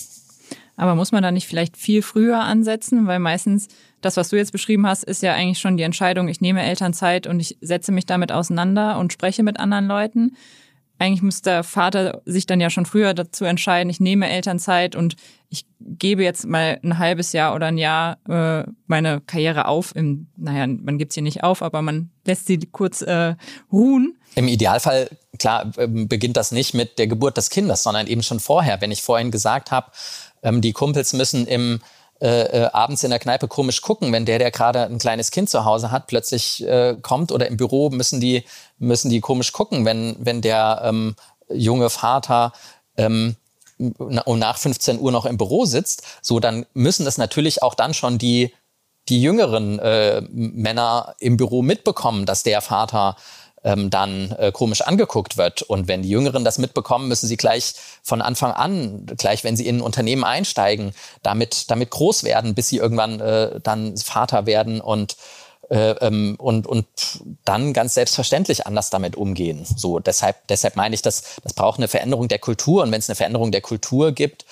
Aber 0.77 0.95
muss 0.95 1.11
man 1.11 1.23
da 1.23 1.31
nicht 1.31 1.47
vielleicht 1.47 1.75
viel 1.75 2.01
früher 2.03 2.39
ansetzen? 2.39 3.07
Weil 3.07 3.19
meistens 3.19 3.67
das, 4.01 4.15
was 4.15 4.29
du 4.29 4.37
jetzt 4.37 4.51
beschrieben 4.51 4.87
hast, 4.87 5.03
ist 5.03 5.23
ja 5.23 5.33
eigentlich 5.33 5.59
schon 5.59 5.75
die 5.75 5.83
Entscheidung, 5.83 6.27
ich 6.27 6.39
nehme 6.39 6.61
Elternzeit 6.61 7.27
und 7.27 7.39
ich 7.39 7.57
setze 7.61 7.91
mich 7.91 8.05
damit 8.05 8.31
auseinander 8.31 8.99
und 8.99 9.11
spreche 9.11 9.43
mit 9.43 9.59
anderen 9.59 9.87
Leuten. 9.87 10.37
Eigentlich 10.99 11.21
muss 11.21 11.41
der 11.41 11.63
Vater 11.63 12.21
sich 12.25 12.47
dann 12.47 12.59
ja 12.59 12.69
schon 12.69 12.85
früher 12.85 13.13
dazu 13.13 13.45
entscheiden, 13.45 13.89
ich 13.89 13.99
nehme 13.99 14.29
Elternzeit 14.29 14.95
und 14.95 15.15
ich 15.49 15.65
gebe 15.79 16.23
jetzt 16.23 16.45
mal 16.45 16.79
ein 16.83 16.97
halbes 16.97 17.33
Jahr 17.33 17.53
oder 17.55 17.67
ein 17.67 17.77
Jahr 17.77 18.17
äh, 18.27 18.63
meine 18.87 19.21
Karriere 19.21 19.67
auf. 19.67 19.95
Im, 19.95 20.27
naja, 20.35 20.65
man 20.67 20.97
gibt 20.97 21.13
sie 21.13 21.21
nicht 21.21 21.43
auf, 21.43 21.61
aber 21.61 21.81
man 21.81 22.09
lässt 22.25 22.47
sie 22.47 22.59
kurz 22.71 23.01
äh, 23.01 23.35
ruhen. 23.71 24.17
Im 24.35 24.47
Idealfall 24.47 25.09
klar 25.37 25.71
ähm, 25.77 26.07
beginnt 26.07 26.35
das 26.35 26.51
nicht 26.51 26.73
mit 26.73 26.97
der 26.99 27.07
Geburt 27.07 27.37
des 27.37 27.49
Kindes, 27.49 27.83
sondern 27.83 28.07
eben 28.07 28.23
schon 28.23 28.39
vorher. 28.39 28.81
Wenn 28.81 28.91
ich 28.91 29.03
vorhin 29.03 29.31
gesagt 29.31 29.71
habe, 29.71 29.91
ähm, 30.43 30.61
die 30.61 30.73
Kumpels 30.73 31.13
müssen 31.13 31.47
im 31.47 31.79
äh, 32.19 32.63
äh, 32.63 32.69
abends 32.73 33.03
in 33.03 33.11
der 33.11 33.19
Kneipe 33.19 33.47
komisch 33.47 33.81
gucken, 33.81 34.11
wenn 34.11 34.25
der, 34.25 34.39
der 34.39 34.49
gerade 34.49 34.85
ein 34.85 34.97
kleines 34.97 35.29
Kind 35.29 35.51
zu 35.51 35.65
Hause 35.65 35.91
hat, 35.91 36.07
plötzlich 36.07 36.65
äh, 36.65 36.95
kommt 36.99 37.31
oder 37.31 37.47
im 37.47 37.57
Büro 37.57 37.91
müssen 37.91 38.19
die 38.19 38.43
müssen 38.79 39.11
die 39.11 39.19
komisch 39.19 39.51
gucken, 39.51 39.85
wenn 39.85 40.15
wenn 40.19 40.41
der 40.41 40.81
ähm, 40.83 41.15
junge 41.47 41.91
Vater 41.91 42.53
ähm, 42.97 43.35
um 43.77 44.39
nach 44.39 44.57
15 44.57 44.99
Uhr 44.99 45.11
noch 45.11 45.25
im 45.25 45.37
Büro 45.37 45.65
sitzt, 45.65 46.01
so 46.23 46.39
dann 46.39 46.65
müssen 46.73 47.05
das 47.05 47.19
natürlich 47.19 47.61
auch 47.61 47.75
dann 47.75 47.93
schon 47.93 48.17
die 48.17 48.51
die 49.09 49.21
jüngeren 49.21 49.77
äh, 49.77 50.21
Männer 50.31 51.15
im 51.19 51.37
Büro 51.37 51.61
mitbekommen, 51.61 52.25
dass 52.25 52.41
der 52.41 52.61
Vater 52.61 53.15
ähm, 53.63 53.89
dann 53.89 54.31
äh, 54.33 54.51
komisch 54.51 54.81
angeguckt 54.81 55.37
wird. 55.37 55.61
Und 55.61 55.87
wenn 55.87 56.03
die 56.03 56.09
Jüngeren 56.09 56.43
das 56.43 56.57
mitbekommen, 56.57 57.07
müssen 57.07 57.27
sie 57.27 57.37
gleich 57.37 57.73
von 58.03 58.21
Anfang 58.21 58.51
an, 58.51 59.05
gleich 59.17 59.43
wenn 59.43 59.55
sie 59.55 59.67
in 59.67 59.77
ein 59.77 59.81
Unternehmen 59.81 60.23
einsteigen, 60.23 60.93
damit, 61.23 61.69
damit 61.71 61.89
groß 61.89 62.23
werden, 62.23 62.55
bis 62.55 62.69
sie 62.69 62.77
irgendwann 62.77 63.19
äh, 63.19 63.59
dann 63.61 63.97
Vater 63.97 64.45
werden 64.45 64.81
und 64.81 65.17
äh, 65.69 65.91
ähm, 65.99 66.35
und, 66.37 66.65
und 66.65 66.87
dann 67.43 67.73
ganz 67.73 67.93
selbstverständlich 67.93 68.65
anders 68.65 68.89
damit 68.89 69.17
umgehen. 69.17 69.65
So, 69.65 69.99
deshalb, 69.99 70.47
deshalb 70.47 70.77
meine 70.77 70.95
ich, 70.95 71.01
dass 71.01 71.23
das 71.43 71.53
braucht 71.53 71.77
eine 71.77 71.89
Veränderung 71.89 72.29
der 72.29 72.39
Kultur. 72.39 72.83
Und 72.83 72.91
wenn 72.91 72.99
es 72.99 73.09
eine 73.09 73.17
Veränderung 73.17 73.51
der 73.51 73.59
Kultur 73.59 74.13
gibt, 74.13 74.45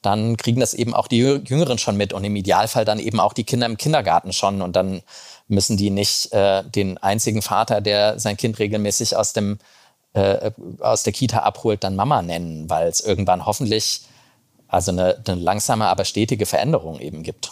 dann 0.00 0.36
kriegen 0.36 0.60
das 0.60 0.72
eben 0.72 0.94
auch 0.94 1.08
die 1.08 1.18
Jüngeren 1.18 1.78
schon 1.78 1.96
mit 1.96 2.12
und 2.12 2.24
im 2.24 2.34
Idealfall 2.36 2.84
dann 2.84 2.98
eben 2.98 3.20
auch 3.20 3.34
die 3.34 3.44
Kinder 3.44 3.66
im 3.66 3.76
Kindergarten 3.76 4.32
schon. 4.32 4.62
Und 4.62 4.74
dann 4.74 5.02
müssen 5.52 5.76
die 5.76 5.90
nicht 5.90 6.32
äh, 6.32 6.64
den 6.64 6.98
einzigen 6.98 7.42
Vater, 7.42 7.80
der 7.80 8.18
sein 8.18 8.36
Kind 8.36 8.58
regelmäßig 8.58 9.16
aus 9.16 9.32
dem 9.32 9.58
äh, 10.14 10.50
aus 10.80 11.04
der 11.04 11.12
Kita 11.12 11.38
abholt, 11.38 11.84
dann 11.84 11.96
Mama 11.96 12.20
nennen, 12.22 12.68
weil 12.68 12.88
es 12.88 13.00
irgendwann 13.00 13.46
hoffentlich 13.46 14.02
also 14.68 14.90
eine, 14.90 15.22
eine 15.26 15.40
langsame, 15.40 15.86
aber 15.86 16.04
stetige 16.04 16.46
Veränderung 16.46 16.98
eben 17.00 17.22
gibt. 17.22 17.50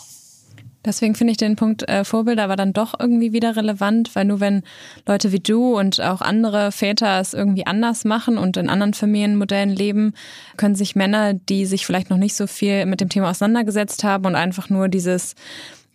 Deswegen 0.82 1.14
finde 1.14 1.32
ich 1.32 1.36
den 1.36 1.56
Punkt 1.56 1.86
äh, 1.90 2.04
Vorbilder 2.04 2.44
aber 2.44 2.56
dann 2.56 2.72
doch 2.72 2.98
irgendwie 2.98 3.34
wieder 3.34 3.54
relevant, 3.54 4.16
weil 4.16 4.24
nur 4.24 4.40
wenn 4.40 4.62
Leute 5.06 5.30
wie 5.30 5.40
du 5.40 5.78
und 5.78 6.00
auch 6.00 6.22
andere 6.22 6.72
Väter 6.72 7.20
es 7.20 7.34
irgendwie 7.34 7.66
anders 7.66 8.06
machen 8.06 8.38
und 8.38 8.56
in 8.56 8.70
anderen 8.70 8.94
Familienmodellen 8.94 9.68
leben, 9.68 10.14
können 10.56 10.74
sich 10.74 10.96
Männer, 10.96 11.34
die 11.34 11.66
sich 11.66 11.84
vielleicht 11.84 12.08
noch 12.08 12.16
nicht 12.16 12.34
so 12.34 12.46
viel 12.46 12.86
mit 12.86 13.02
dem 13.02 13.10
Thema 13.10 13.28
auseinandergesetzt 13.28 14.04
haben 14.04 14.24
und 14.24 14.36
einfach 14.36 14.70
nur 14.70 14.88
dieses 14.88 15.34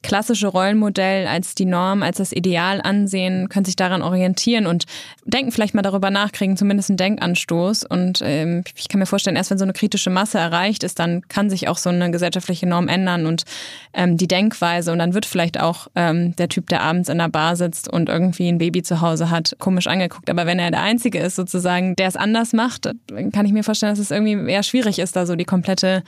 klassische 0.05 0.47
Rollenmodell 0.47 1.25
als 1.25 1.55
die 1.55 1.65
Norm, 1.65 2.03
als 2.03 2.17
das 2.17 2.31
Ideal 2.31 2.79
ansehen, 2.79 3.49
können 3.49 3.65
sich 3.65 3.75
daran 3.75 4.03
orientieren 4.03 4.67
und 4.67 4.85
denken 5.25 5.51
vielleicht 5.51 5.73
mal 5.73 5.81
darüber 5.81 6.11
nach, 6.11 6.31
kriegen 6.31 6.57
zumindest 6.57 6.91
einen 6.91 6.97
Denkanstoß. 6.97 7.85
Und 7.85 8.21
ähm, 8.23 8.63
ich 8.75 8.87
kann 8.87 8.99
mir 8.99 9.07
vorstellen, 9.07 9.35
erst 9.35 9.49
wenn 9.49 9.57
so 9.57 9.65
eine 9.65 9.73
kritische 9.73 10.11
Masse 10.11 10.37
erreicht 10.37 10.83
ist, 10.83 10.99
dann 10.99 11.27
kann 11.27 11.49
sich 11.49 11.67
auch 11.67 11.79
so 11.79 11.89
eine 11.89 12.11
gesellschaftliche 12.11 12.67
Norm 12.67 12.87
ändern 12.87 13.25
und 13.25 13.45
ähm, 13.93 14.15
die 14.15 14.27
Denkweise. 14.27 14.91
Und 14.91 14.99
dann 14.99 15.15
wird 15.15 15.25
vielleicht 15.25 15.59
auch 15.59 15.87
ähm, 15.95 16.35
der 16.35 16.49
Typ, 16.49 16.69
der 16.69 16.83
abends 16.83 17.09
in 17.09 17.17
der 17.17 17.29
Bar 17.29 17.55
sitzt 17.55 17.91
und 17.91 18.07
irgendwie 18.07 18.47
ein 18.47 18.59
Baby 18.59 18.83
zu 18.83 19.01
Hause 19.01 19.31
hat, 19.31 19.55
komisch 19.57 19.87
angeguckt. 19.87 20.29
Aber 20.29 20.45
wenn 20.45 20.59
er 20.59 20.69
der 20.69 20.83
Einzige 20.83 21.17
ist, 21.17 21.35
sozusagen, 21.35 21.95
der 21.95 22.07
es 22.07 22.15
anders 22.15 22.53
macht, 22.53 22.91
kann 23.33 23.45
ich 23.45 23.53
mir 23.53 23.63
vorstellen, 23.63 23.93
dass 23.93 23.99
es 23.99 24.11
irgendwie 24.11 24.51
eher 24.51 24.63
schwierig 24.63 24.99
ist, 24.99 25.15
da 25.15 25.25
so 25.25 25.35
die 25.35 25.45
komplette 25.45 26.03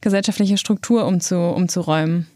gesellschaftliche 0.00 0.56
Struktur 0.56 1.06
umzu, 1.06 1.36
umzuräumen. 1.36 2.31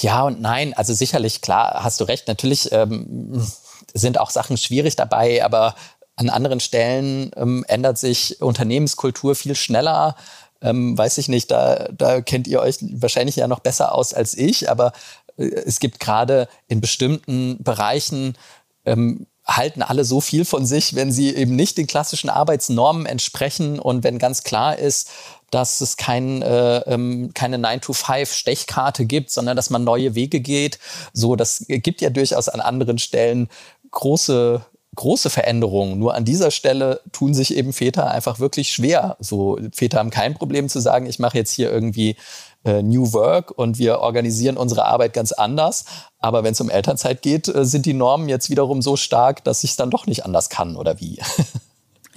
Ja 0.00 0.22
und 0.22 0.40
nein. 0.40 0.74
Also 0.74 0.94
sicherlich, 0.94 1.40
klar, 1.40 1.82
hast 1.82 2.00
du 2.00 2.04
recht. 2.04 2.28
Natürlich 2.28 2.72
ähm, 2.72 3.46
sind 3.94 4.18
auch 4.18 4.30
Sachen 4.30 4.56
schwierig 4.56 4.96
dabei, 4.96 5.44
aber 5.44 5.74
an 6.16 6.30
anderen 6.30 6.60
Stellen 6.60 7.30
ähm, 7.36 7.64
ändert 7.68 7.98
sich 7.98 8.42
Unternehmenskultur 8.42 9.34
viel 9.34 9.54
schneller. 9.54 10.16
Ähm, 10.60 10.98
weiß 10.98 11.18
ich 11.18 11.28
nicht, 11.28 11.50
da, 11.50 11.88
da 11.92 12.20
kennt 12.20 12.48
ihr 12.48 12.60
euch 12.60 12.78
wahrscheinlich 12.80 13.36
ja 13.36 13.46
noch 13.46 13.60
besser 13.60 13.94
aus 13.94 14.12
als 14.12 14.36
ich, 14.36 14.68
aber 14.68 14.92
äh, 15.36 15.44
es 15.44 15.78
gibt 15.78 16.00
gerade 16.00 16.48
in 16.66 16.80
bestimmten 16.80 17.62
Bereichen 17.62 18.36
ähm, 18.84 19.26
halten 19.46 19.82
alle 19.82 20.04
so 20.04 20.20
viel 20.20 20.44
von 20.44 20.66
sich, 20.66 20.94
wenn 20.94 21.10
sie 21.10 21.34
eben 21.34 21.56
nicht 21.56 21.78
den 21.78 21.86
klassischen 21.86 22.28
Arbeitsnormen 22.28 23.06
entsprechen 23.06 23.78
und 23.78 24.04
wenn 24.04 24.18
ganz 24.18 24.42
klar 24.42 24.78
ist, 24.78 25.10
dass 25.50 25.80
es 25.80 25.96
kein, 25.96 26.42
äh, 26.42 26.78
ähm, 26.80 27.30
keine 27.34 27.56
9-to-5-Stechkarte 27.58 29.06
gibt, 29.06 29.30
sondern 29.30 29.56
dass 29.56 29.70
man 29.70 29.84
neue 29.84 30.14
Wege 30.14 30.40
geht. 30.40 30.78
So, 31.12 31.36
das 31.36 31.64
gibt 31.68 32.00
ja 32.00 32.10
durchaus 32.10 32.48
an 32.48 32.60
anderen 32.60 32.98
Stellen 32.98 33.48
große 33.90 34.62
große 34.98 35.30
Veränderungen. 35.30 35.96
Nur 36.00 36.14
an 36.14 36.24
dieser 36.24 36.50
Stelle 36.50 37.00
tun 37.12 37.32
sich 37.32 37.54
eben 37.54 37.72
Väter 37.72 38.10
einfach 38.10 38.40
wirklich 38.40 38.72
schwer. 38.72 39.16
So 39.20 39.56
Väter 39.72 40.00
haben 40.00 40.10
kein 40.10 40.34
Problem 40.34 40.68
zu 40.68 40.80
sagen, 40.80 41.06
ich 41.06 41.20
mache 41.20 41.38
jetzt 41.38 41.52
hier 41.52 41.70
irgendwie 41.70 42.16
äh, 42.64 42.82
New 42.82 43.12
Work 43.12 43.52
und 43.52 43.78
wir 43.78 44.00
organisieren 44.00 44.56
unsere 44.56 44.86
Arbeit 44.86 45.12
ganz 45.12 45.30
anders. 45.30 45.84
Aber 46.18 46.42
wenn 46.42 46.52
es 46.52 46.60
um 46.60 46.68
Elternzeit 46.68 47.22
geht, 47.22 47.46
äh, 47.46 47.64
sind 47.64 47.86
die 47.86 47.94
Normen 47.94 48.28
jetzt 48.28 48.50
wiederum 48.50 48.82
so 48.82 48.96
stark, 48.96 49.44
dass 49.44 49.62
ich 49.62 49.70
es 49.70 49.76
dann 49.76 49.90
doch 49.90 50.06
nicht 50.06 50.24
anders 50.24 50.48
kann 50.48 50.74
oder 50.74 50.98
wie. 50.98 51.20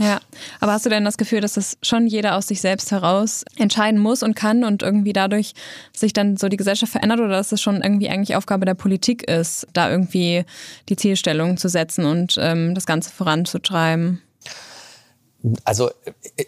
Ja, 0.02 0.20
aber 0.60 0.72
hast 0.72 0.86
du 0.88 0.90
denn 0.90 1.06
das 1.06 1.18
Gefühl, 1.18 1.42
dass 1.42 1.54
das 1.54 1.78
schon 1.84 2.08
jeder 2.08 2.36
aus 2.36 2.48
sich 2.48 2.60
selbst 2.60 2.90
heraus 2.90 3.46
entscheiden 3.56 4.00
muss 4.00 4.24
und 4.24 4.36
kann 4.36 4.64
und 4.64 4.82
irgendwie 4.82 5.14
dadurch 5.14 5.54
sich 5.96 6.12
dann 6.12 6.38
so 6.38 6.50
die 6.50 6.58
Gesellschaft 6.58 6.92
verändert 6.92 7.20
oder 7.20 7.30
dass 7.30 7.52
es 7.52 7.62
schon 7.62 7.84
irgendwie 7.84 8.10
eigentlich 8.10 8.36
Aufgabe 8.36 8.66
der 8.66 8.74
Politik 8.74 9.30
ist, 9.30 9.68
da 9.74 9.92
irgendwie 9.92 10.44
die 10.90 10.96
Zielstellung 10.96 11.58
zu 11.58 11.70
setzen 11.70 12.06
und 12.06 12.36
ähm, 12.40 12.74
das 12.74 12.88
Ganze 12.88 13.12
voranzutreiben? 13.12 14.24
Also 15.66 15.92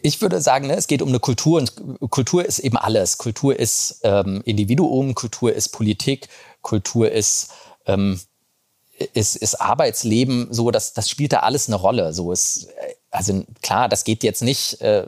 ich 0.01 0.19
würde 0.19 0.41
sagen, 0.41 0.65
ne, 0.65 0.75
es 0.75 0.87
geht 0.87 1.03
um 1.03 1.09
eine 1.09 1.19
Kultur 1.19 1.59
und 1.59 2.09
Kultur 2.09 2.43
ist 2.43 2.57
eben 2.57 2.77
alles. 2.77 3.19
Kultur 3.19 3.59
ist 3.59 3.99
ähm, 4.01 4.41
Individuum, 4.45 5.13
Kultur 5.13 5.53
ist 5.53 5.69
Politik, 5.69 6.27
Kultur 6.63 7.11
ist 7.11 7.51
ähm, 7.85 8.19
ist, 9.13 9.35
ist 9.35 9.55
Arbeitsleben 9.55 10.47
so, 10.51 10.71
das, 10.71 10.93
das 10.93 11.09
spielt 11.09 11.33
da 11.33 11.39
alles 11.39 11.67
eine 11.67 11.75
Rolle. 11.75 12.13
So 12.13 12.31
ist, 12.31 12.67
also 13.13 13.45
klar, 13.61 13.89
das 13.89 14.03
geht 14.03 14.23
jetzt 14.23 14.41
nicht, 14.41 14.81
äh, 14.81 15.05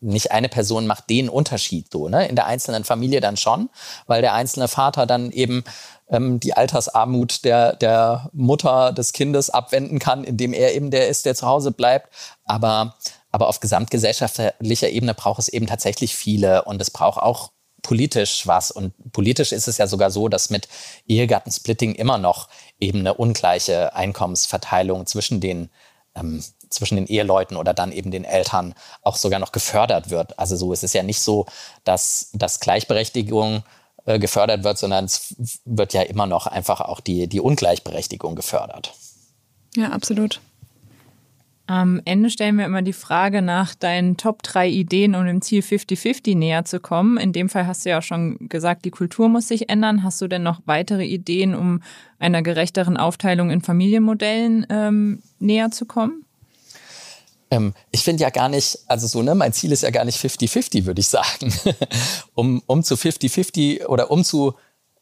nicht 0.00 0.30
eine 0.32 0.48
Person 0.48 0.86
macht 0.86 1.08
den 1.08 1.28
Unterschied 1.28 1.90
so, 1.90 2.08
ne? 2.08 2.28
In 2.28 2.36
der 2.36 2.46
einzelnen 2.46 2.84
Familie 2.84 3.20
dann 3.20 3.36
schon, 3.36 3.70
weil 4.06 4.20
der 4.20 4.34
einzelne 4.34 4.68
Vater 4.68 5.06
dann 5.06 5.30
eben 5.30 5.64
ähm, 6.10 6.38
die 6.38 6.54
Altersarmut 6.54 7.44
der, 7.44 7.76
der 7.76 8.28
Mutter 8.34 8.92
des 8.92 9.12
Kindes 9.12 9.48
abwenden 9.48 9.98
kann, 9.98 10.22
indem 10.24 10.52
er 10.52 10.74
eben 10.74 10.90
der 10.90 11.08
ist, 11.08 11.24
der 11.24 11.34
zu 11.34 11.46
Hause 11.46 11.72
bleibt. 11.72 12.14
Aber, 12.44 12.96
aber 13.32 13.48
auf 13.48 13.60
gesamtgesellschaftlicher 13.60 14.90
Ebene 14.90 15.14
braucht 15.14 15.38
es 15.38 15.48
eben 15.48 15.66
tatsächlich 15.66 16.14
viele 16.14 16.64
und 16.64 16.80
es 16.82 16.90
braucht 16.90 17.22
auch 17.22 17.52
politisch 17.80 18.46
was. 18.46 18.70
Und 18.70 18.92
politisch 19.12 19.52
ist 19.52 19.66
es 19.66 19.78
ja 19.78 19.86
sogar 19.86 20.10
so, 20.10 20.28
dass 20.28 20.50
mit 20.50 20.68
Ehegattensplitting 21.06 21.94
immer 21.94 22.18
noch 22.18 22.48
eben 22.78 22.98
eine 22.98 23.14
ungleiche 23.14 23.94
Einkommensverteilung 23.94 25.06
zwischen 25.06 25.40
den 25.40 25.70
ähm, 26.14 26.42
zwischen 26.74 26.96
den 26.96 27.06
Eheleuten 27.06 27.56
oder 27.56 27.74
dann 27.74 27.92
eben 27.92 28.10
den 28.10 28.24
Eltern 28.24 28.74
auch 29.02 29.16
sogar 29.16 29.40
noch 29.40 29.52
gefördert 29.52 30.10
wird. 30.10 30.38
Also 30.38 30.56
so 30.56 30.72
ist 30.72 30.84
es 30.84 30.92
ja 30.92 31.02
nicht 31.02 31.20
so, 31.20 31.46
dass, 31.84 32.30
dass 32.34 32.60
Gleichberechtigung 32.60 33.62
äh, 34.06 34.18
gefördert 34.18 34.64
wird, 34.64 34.78
sondern 34.78 35.06
es 35.06 35.34
wird 35.64 35.94
ja 35.94 36.02
immer 36.02 36.26
noch 36.26 36.46
einfach 36.46 36.80
auch 36.80 37.00
die, 37.00 37.26
die 37.26 37.40
Ungleichberechtigung 37.40 38.34
gefördert. 38.36 38.92
Ja, 39.76 39.90
absolut. 39.90 40.40
Am 41.66 42.02
Ende 42.04 42.28
stellen 42.28 42.58
wir 42.58 42.66
immer 42.66 42.82
die 42.82 42.92
Frage 42.92 43.40
nach 43.40 43.74
deinen 43.74 44.18
Top 44.18 44.42
3 44.42 44.68
Ideen, 44.68 45.14
um 45.14 45.24
dem 45.24 45.40
Ziel 45.40 45.62
50-50 45.62 46.36
näher 46.36 46.66
zu 46.66 46.78
kommen. 46.78 47.16
In 47.16 47.32
dem 47.32 47.48
Fall 47.48 47.66
hast 47.66 47.86
du 47.86 47.90
ja 47.90 47.98
auch 47.98 48.02
schon 48.02 48.36
gesagt, 48.50 48.84
die 48.84 48.90
Kultur 48.90 49.30
muss 49.30 49.48
sich 49.48 49.70
ändern. 49.70 50.02
Hast 50.02 50.20
du 50.20 50.28
denn 50.28 50.42
noch 50.42 50.60
weitere 50.66 51.06
Ideen, 51.06 51.54
um 51.54 51.80
einer 52.18 52.42
gerechteren 52.42 52.98
Aufteilung 52.98 53.48
in 53.48 53.62
Familienmodellen 53.62 54.66
ähm, 54.68 55.22
näher 55.38 55.70
zu 55.70 55.86
kommen? 55.86 56.26
Ähm, 57.50 57.74
ich 57.90 58.02
finde 58.02 58.22
ja 58.22 58.30
gar 58.30 58.48
nicht, 58.48 58.78
also 58.86 59.06
so, 59.06 59.22
ne, 59.22 59.34
mein 59.34 59.52
Ziel 59.52 59.72
ist 59.72 59.82
ja 59.82 59.90
gar 59.90 60.04
nicht 60.04 60.18
50-50, 60.18 60.86
würde 60.86 61.00
ich 61.00 61.08
sagen. 61.08 61.52
um, 62.34 62.62
um 62.66 62.82
zu 62.82 62.94
50-50 62.94 63.86
oder 63.86 64.10
um 64.10 64.24
zu 64.24 64.54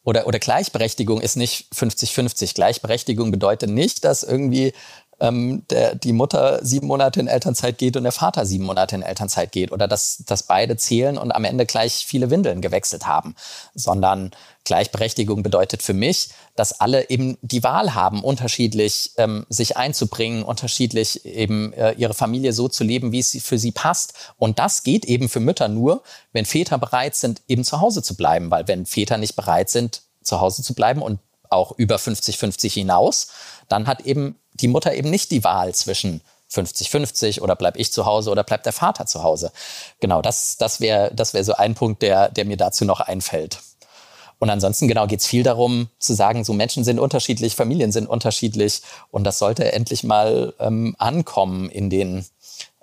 oder, 0.04 0.26
oder 0.26 0.40
Gleichberechtigung 0.40 1.20
ist 1.20 1.36
nicht 1.36 1.72
50-50. 1.72 2.54
Gleichberechtigung 2.54 3.30
bedeutet 3.30 3.70
nicht, 3.70 4.04
dass 4.04 4.24
irgendwie 4.24 4.72
ähm, 5.20 5.64
der, 5.70 5.94
die 5.94 6.12
Mutter 6.12 6.64
sieben 6.64 6.86
Monate 6.86 7.20
in 7.20 7.28
Elternzeit 7.28 7.78
geht 7.78 7.96
und 7.96 8.02
der 8.02 8.12
Vater 8.12 8.44
sieben 8.44 8.64
Monate 8.64 8.96
in 8.96 9.02
Elternzeit 9.02 9.52
geht 9.52 9.72
oder 9.72 9.86
dass, 9.86 10.24
dass 10.26 10.44
beide 10.44 10.76
zählen 10.76 11.18
und 11.18 11.32
am 11.32 11.44
Ende 11.44 11.66
gleich 11.66 12.04
viele 12.06 12.30
Windeln 12.30 12.60
gewechselt 12.60 13.06
haben, 13.06 13.34
sondern 13.74 14.32
Gleichberechtigung 14.64 15.42
bedeutet 15.42 15.82
für 15.82 15.94
mich, 15.94 16.30
dass 16.54 16.80
alle 16.80 17.10
eben 17.10 17.36
die 17.42 17.62
Wahl 17.62 17.94
haben, 17.94 18.22
unterschiedlich 18.22 19.12
ähm, 19.16 19.46
sich 19.48 19.76
einzubringen, 19.76 20.42
unterschiedlich 20.42 21.24
eben 21.24 21.72
äh, 21.72 21.92
ihre 21.92 22.14
Familie 22.14 22.52
so 22.52 22.68
zu 22.68 22.84
leben, 22.84 23.12
wie 23.12 23.18
es 23.18 23.36
für 23.42 23.58
sie 23.58 23.72
passt. 23.72 24.14
Und 24.38 24.58
das 24.58 24.82
geht 24.82 25.04
eben 25.04 25.28
für 25.28 25.40
Mütter 25.40 25.68
nur, 25.68 26.02
wenn 26.32 26.44
Väter 26.44 26.78
bereit 26.78 27.16
sind, 27.16 27.42
eben 27.48 27.64
zu 27.64 27.80
Hause 27.80 28.02
zu 28.02 28.16
bleiben, 28.16 28.50
weil 28.50 28.68
wenn 28.68 28.86
Väter 28.86 29.18
nicht 29.18 29.36
bereit 29.36 29.68
sind, 29.68 30.02
zu 30.22 30.40
Hause 30.40 30.62
zu 30.62 30.74
bleiben 30.74 31.02
und 31.02 31.18
auch 31.50 31.72
über 31.76 31.96
50-50 31.96 32.72
hinaus, 32.72 33.28
dann 33.68 33.86
hat 33.86 34.02
eben 34.02 34.36
die 34.54 34.68
Mutter 34.68 34.94
eben 34.94 35.10
nicht 35.10 35.30
die 35.30 35.44
Wahl 35.44 35.74
zwischen 35.74 36.20
50-50 36.52 37.40
oder 37.40 37.56
bleib 37.56 37.76
ich 37.76 37.92
zu 37.92 38.04
Hause 38.04 38.30
oder 38.30 38.44
bleibt 38.44 38.66
der 38.66 38.72
Vater 38.72 39.06
zu 39.06 39.22
Hause. 39.22 39.52
Genau, 40.00 40.22
das, 40.22 40.56
das 40.58 40.80
wäre 40.80 41.10
das 41.14 41.34
wär 41.34 41.44
so 41.44 41.54
ein 41.54 41.74
Punkt, 41.74 42.02
der, 42.02 42.28
der 42.28 42.44
mir 42.44 42.56
dazu 42.56 42.84
noch 42.84 43.00
einfällt. 43.00 43.58
Und 44.38 44.50
ansonsten 44.50 44.88
genau 44.88 45.06
geht 45.06 45.20
es 45.20 45.26
viel 45.26 45.44
darum 45.44 45.88
zu 45.98 46.14
sagen, 46.14 46.42
so 46.44 46.52
Menschen 46.52 46.82
sind 46.82 46.98
unterschiedlich, 46.98 47.54
Familien 47.54 47.92
sind 47.92 48.08
unterschiedlich 48.08 48.82
und 49.10 49.24
das 49.24 49.38
sollte 49.38 49.72
endlich 49.72 50.02
mal 50.02 50.52
ähm, 50.58 50.96
ankommen 50.98 51.70
in 51.70 51.90
den 51.90 52.26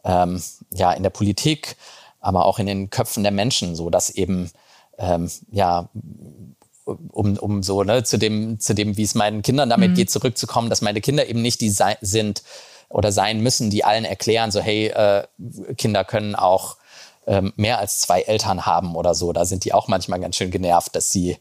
ähm, 0.06 0.42
ja 0.74 0.94
in 0.94 1.04
der 1.04 1.10
Politik, 1.10 1.76
aber 2.22 2.46
auch 2.46 2.60
in 2.60 2.66
den 2.66 2.90
Köpfen 2.90 3.24
der 3.24 3.34
Menschen, 3.34 3.76
so 3.76 3.90
dass 3.90 4.10
eben 4.10 4.52
ähm, 4.98 5.30
ja 5.52 5.90
um, 7.12 7.38
um 7.38 7.64
so 7.64 7.84
ne, 7.84 8.04
zu 8.04 8.18
dem, 8.18 8.60
zu 8.60 8.74
dem, 8.74 8.98
wie 8.98 9.04
es 9.04 9.16
meinen 9.16 9.42
Kindern 9.42 9.70
damit 9.70 9.92
mhm. 9.92 9.96
geht, 9.96 10.12
zurückzukommen, 10.12 10.70
dass 10.70 10.82
meine 10.82 11.02
Kinder 11.02 11.28
eben 11.28 11.42
nicht 11.42 11.62
die 11.62 11.74
sind 12.02 12.44
oder 12.90 13.12
sein 13.12 13.42
müssen, 13.42 13.70
die 13.70 13.84
allen 13.84 14.06
erklären, 14.06 14.52
so 14.52 14.60
hey, 14.60 14.88
äh, 14.88 15.24
Kinder 15.78 16.04
können 16.04 16.36
auch 16.36 16.78
ähm, 17.28 17.54
mehr 17.56 17.80
als 17.80 18.00
zwei 18.00 18.22
Eltern 18.22 18.66
haben 18.66 18.96
oder 18.96 19.14
so. 19.14 19.32
Da 19.34 19.46
sind 19.46 19.66
die 19.66 19.74
auch 19.74 19.88
manchmal 19.88 20.20
ganz 20.20 20.36
schön 20.36 20.52
genervt, 20.52 20.96
dass 20.96 21.12
sie 21.12 21.38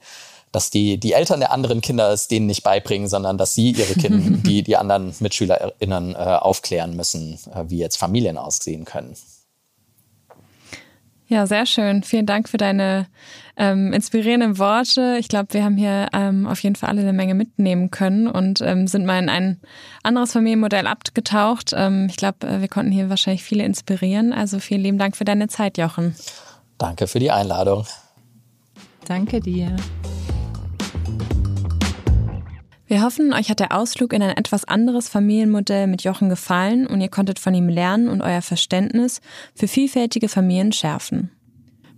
dass 0.53 0.71
die, 0.71 0.99
die 0.99 1.13
Eltern 1.13 1.41
der 1.41 1.53
anderen 1.53 1.81
Kinder 1.81 2.11
es 2.11 2.29
denen 2.29 2.47
nicht 2.47 2.63
beibringen, 2.63 3.09
sondern 3.09 3.37
dass 3.37 3.55
sie 3.55 3.73
ihre 3.73 3.95
Kinder, 3.95 4.39
die, 4.49 4.63
die 4.63 4.77
anderen 4.77 5.15
MitschülerInnen 5.21 6.15
äh, 6.15 6.19
aufklären 6.19 6.97
müssen, 6.97 7.39
äh, 7.55 7.65
wie 7.69 7.79
jetzt 7.79 7.97
Familien 7.97 8.39
aussehen 8.39 8.85
können. 8.85 9.15
Ja, 11.29 11.47
sehr 11.47 11.67
schön. 11.67 12.03
Vielen 12.03 12.25
Dank 12.25 12.49
für 12.49 12.57
deine 12.57 13.07
ähm, 13.59 13.93
inspirierenden 13.93 14.59
Worte. 14.59 15.19
Ich 15.21 15.29
glaube, 15.29 15.53
wir 15.53 15.63
haben 15.63 15.77
hier 15.77 16.09
ähm, 16.15 16.47
auf 16.47 16.63
jeden 16.63 16.75
Fall 16.75 16.89
alle 16.89 17.03
eine 17.03 17.13
Menge 17.13 17.35
mitnehmen 17.35 17.91
können 17.91 18.29
und 18.29 18.63
ähm, 18.63 18.87
sind 18.87 19.05
mal 19.05 19.23
in 19.23 19.29
ein 19.29 19.61
anderes 20.03 20.33
Familienmodell 20.33 20.87
abgetaucht. 20.87 21.73
Ähm, 21.77 22.07
ich 22.09 22.17
glaube, 22.17 22.47
äh, 22.47 22.63
wir 22.63 22.69
konnten 22.69 22.93
hier 22.93 23.11
wahrscheinlich 23.11 23.45
viele 23.45 23.63
inspirieren. 23.65 24.33
Also 24.33 24.59
vielen 24.59 24.81
lieben 24.81 24.99
Dank 24.99 25.17
für 25.17 25.25
deine 25.25 25.49
Zeit, 25.49 25.77
Jochen. 25.77 26.17
Danke 26.79 27.07
für 27.07 27.19
die 27.19 27.31
Einladung. 27.31 27.85
Danke 29.07 29.41
dir. 29.41 29.77
Wir 32.89 33.03
hoffen, 33.03 33.35
euch 33.35 33.51
hat 33.51 33.61
der 33.61 33.77
Ausflug 33.77 34.15
in 34.15 34.23
ein 34.23 34.35
etwas 34.39 34.65
anderes 34.65 35.11
Familienmodell 35.11 35.87
mit 35.87 36.05
Jochen 36.05 36.31
gefallen 36.31 36.87
und 36.87 37.03
ihr 37.03 37.11
konntet 37.11 37.39
von 37.39 37.53
ihm 37.53 37.69
lernen 37.69 38.09
und 38.09 38.23
euer 38.23 38.41
Verständnis 38.41 39.21
für 39.55 39.69
vielfältige 39.69 40.31
Familien 40.31 40.73
schärfen. 40.73 41.31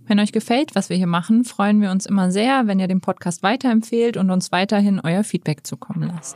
Wenn 0.05 0.19
euch 0.19 0.33
gefällt, 0.33 0.75
was 0.75 0.89
wir 0.89 0.97
hier 0.97 1.07
machen, 1.07 1.45
freuen 1.45 1.81
wir 1.81 1.91
uns 1.91 2.05
immer 2.05 2.29
sehr, 2.29 2.67
wenn 2.67 2.81
ihr 2.81 2.89
den 2.89 2.99
Podcast 2.99 3.41
weiterempfehlt 3.41 4.17
und 4.17 4.29
uns 4.31 4.51
weiterhin 4.51 4.99
euer 4.99 5.23
Feedback 5.23 5.65
zukommen 5.65 6.11
lasst. 6.13 6.35